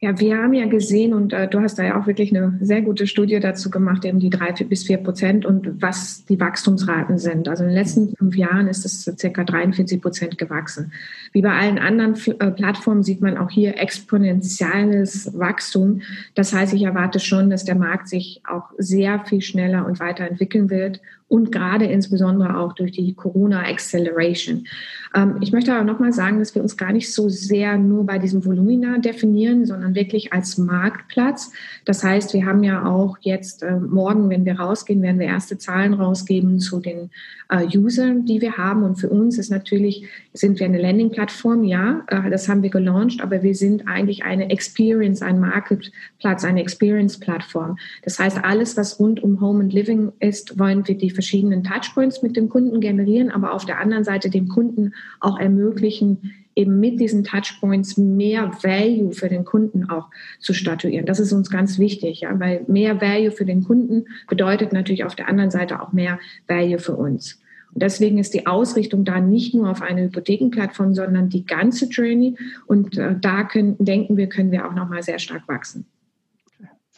Ja, 0.00 0.20
wir 0.20 0.38
haben 0.38 0.54
ja 0.54 0.66
gesehen, 0.66 1.12
und 1.12 1.32
äh, 1.32 1.48
du 1.48 1.58
hast 1.60 1.76
da 1.76 1.82
ja 1.82 2.00
auch 2.00 2.06
wirklich 2.06 2.32
eine 2.32 2.56
sehr 2.60 2.82
gute 2.82 3.08
Studie 3.08 3.40
dazu 3.40 3.68
gemacht, 3.68 4.04
eben 4.04 4.20
die 4.20 4.30
drei 4.30 4.52
bis 4.52 4.84
vier 4.84 4.98
Prozent 4.98 5.44
und 5.44 5.82
was 5.82 6.24
die 6.26 6.38
Wachstumsraten 6.38 7.18
sind. 7.18 7.48
Also 7.48 7.64
in 7.64 7.70
den 7.70 7.76
letzten 7.76 8.14
fünf 8.14 8.36
Jahren 8.36 8.68
ist 8.68 8.84
es 8.84 9.12
circa 9.18 9.42
43 9.42 10.00
Prozent 10.00 10.38
gewachsen. 10.38 10.92
Wie 11.32 11.42
bei 11.42 11.50
allen 11.50 11.80
anderen 11.80 12.14
äh, 12.38 12.52
Plattformen 12.52 13.02
sieht 13.02 13.20
man 13.20 13.36
auch 13.36 13.50
hier 13.50 13.76
exponentielles 13.76 15.36
Wachstum. 15.36 16.02
Das 16.36 16.52
heißt, 16.52 16.74
ich 16.74 16.84
erwarte 16.84 17.18
schon, 17.18 17.50
dass 17.50 17.64
der 17.64 17.74
Markt 17.74 18.08
sich 18.08 18.40
auch 18.48 18.70
sehr 18.78 19.24
viel 19.24 19.40
schneller 19.40 19.84
und 19.84 19.98
weiterentwickeln 19.98 20.70
wird 20.70 21.00
und 21.28 21.52
gerade 21.52 21.84
insbesondere 21.84 22.58
auch 22.58 22.72
durch 22.72 22.92
die 22.92 23.14
Corona 23.14 23.62
Acceleration. 23.62 24.66
Ähm, 25.14 25.36
ich 25.40 25.52
möchte 25.52 25.74
aber 25.74 25.84
nochmal 25.84 26.12
sagen, 26.12 26.38
dass 26.38 26.54
wir 26.54 26.62
uns 26.62 26.76
gar 26.76 26.92
nicht 26.92 27.12
so 27.12 27.28
sehr 27.28 27.78
nur 27.78 28.06
bei 28.06 28.18
diesem 28.18 28.44
Volumina 28.44 28.98
definieren, 28.98 29.66
sondern 29.66 29.94
wirklich 29.94 30.32
als 30.32 30.58
Marktplatz. 30.58 31.52
Das 31.84 32.02
heißt, 32.02 32.32
wir 32.34 32.46
haben 32.46 32.62
ja 32.62 32.86
auch 32.86 33.18
jetzt 33.20 33.62
äh, 33.62 33.78
morgen, 33.78 34.30
wenn 34.30 34.44
wir 34.44 34.58
rausgehen, 34.58 35.02
werden 35.02 35.18
wir 35.18 35.26
erste 35.26 35.58
Zahlen 35.58 35.94
rausgeben 35.94 36.60
zu 36.60 36.80
den 36.80 37.10
äh, 37.48 37.66
Usern, 37.76 38.24
die 38.24 38.40
wir 38.40 38.56
haben. 38.56 38.82
Und 38.82 38.96
für 38.96 39.08
uns 39.08 39.38
ist 39.38 39.50
natürlich, 39.50 40.06
sind 40.32 40.60
wir 40.60 40.66
eine 40.66 40.80
Landing-Plattform, 40.80 41.64
ja, 41.64 42.04
äh, 42.08 42.30
das 42.30 42.48
haben 42.48 42.62
wir 42.62 42.70
gelauncht, 42.70 43.20
aber 43.22 43.42
wir 43.42 43.54
sind 43.54 43.86
eigentlich 43.86 44.24
eine 44.24 44.50
Experience, 44.50 45.22
ein 45.22 45.40
Marketplatz, 45.40 46.44
eine 46.44 46.60
Experience-Plattform. 46.60 47.78
Das 48.02 48.18
heißt, 48.18 48.44
alles, 48.44 48.76
was 48.76 48.98
rund 48.98 49.22
um 49.22 49.40
Home 49.40 49.64
and 49.64 49.72
Living 49.72 50.12
ist, 50.20 50.58
wollen 50.58 50.86
wir 50.86 50.96
die 50.96 51.10
verschiedenen 51.18 51.64
Touchpoints 51.64 52.22
mit 52.22 52.36
dem 52.36 52.48
Kunden 52.48 52.80
generieren, 52.80 53.32
aber 53.32 53.52
auf 53.52 53.66
der 53.66 53.80
anderen 53.80 54.04
Seite 54.04 54.30
dem 54.30 54.46
Kunden 54.46 54.94
auch 55.18 55.36
ermöglichen, 55.36 56.32
eben 56.54 56.78
mit 56.78 57.00
diesen 57.00 57.24
Touchpoints 57.24 57.96
mehr 57.96 58.52
Value 58.62 59.12
für 59.12 59.28
den 59.28 59.44
Kunden 59.44 59.90
auch 59.90 60.06
zu 60.38 60.54
statuieren. 60.54 61.06
Das 61.06 61.18
ist 61.18 61.32
uns 61.32 61.50
ganz 61.50 61.80
wichtig, 61.80 62.20
ja, 62.20 62.38
weil 62.38 62.64
mehr 62.68 63.00
Value 63.00 63.32
für 63.32 63.44
den 63.44 63.64
Kunden 63.64 64.04
bedeutet 64.28 64.72
natürlich 64.72 65.02
auf 65.02 65.16
der 65.16 65.28
anderen 65.28 65.50
Seite 65.50 65.82
auch 65.82 65.92
mehr 65.92 66.20
Value 66.46 66.78
für 66.78 66.94
uns. 66.94 67.40
Und 67.74 67.82
deswegen 67.82 68.18
ist 68.18 68.32
die 68.32 68.46
Ausrichtung 68.46 69.04
da 69.04 69.18
nicht 69.20 69.54
nur 69.54 69.68
auf 69.68 69.82
eine 69.82 70.02
Hypothekenplattform, 70.02 70.94
sondern 70.94 71.28
die 71.28 71.44
ganze 71.44 71.86
Journey. 71.86 72.36
Und 72.66 72.96
äh, 72.96 73.16
da 73.20 73.42
können, 73.42 73.74
denken 73.80 74.16
wir, 74.16 74.28
können 74.28 74.52
wir 74.52 74.68
auch 74.68 74.74
nochmal 74.74 75.02
sehr 75.02 75.18
stark 75.18 75.48
wachsen. 75.48 75.84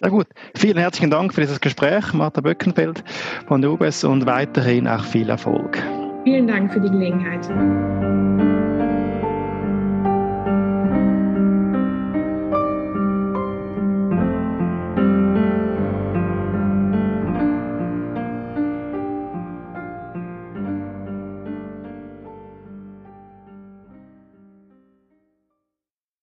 Sehr 0.01 0.11
gut. 0.11 0.27
Vielen 0.57 0.79
herzlichen 0.79 1.11
Dank 1.11 1.35
für 1.35 1.43
dieses 1.43 1.61
Gespräch, 1.61 2.15
Martha 2.15 2.41
Böckenfeld 2.41 3.05
von 3.47 3.61
der 3.61 3.71
UBS 3.71 4.03
und 4.03 4.25
weiterhin 4.25 4.89
auch 4.89 5.05
viel 5.05 5.29
Erfolg. 5.29 5.77
Vielen 6.25 6.47
Dank 6.47 6.73
für 6.73 6.81
die 6.81 6.89
Gelegenheit. 6.89 7.47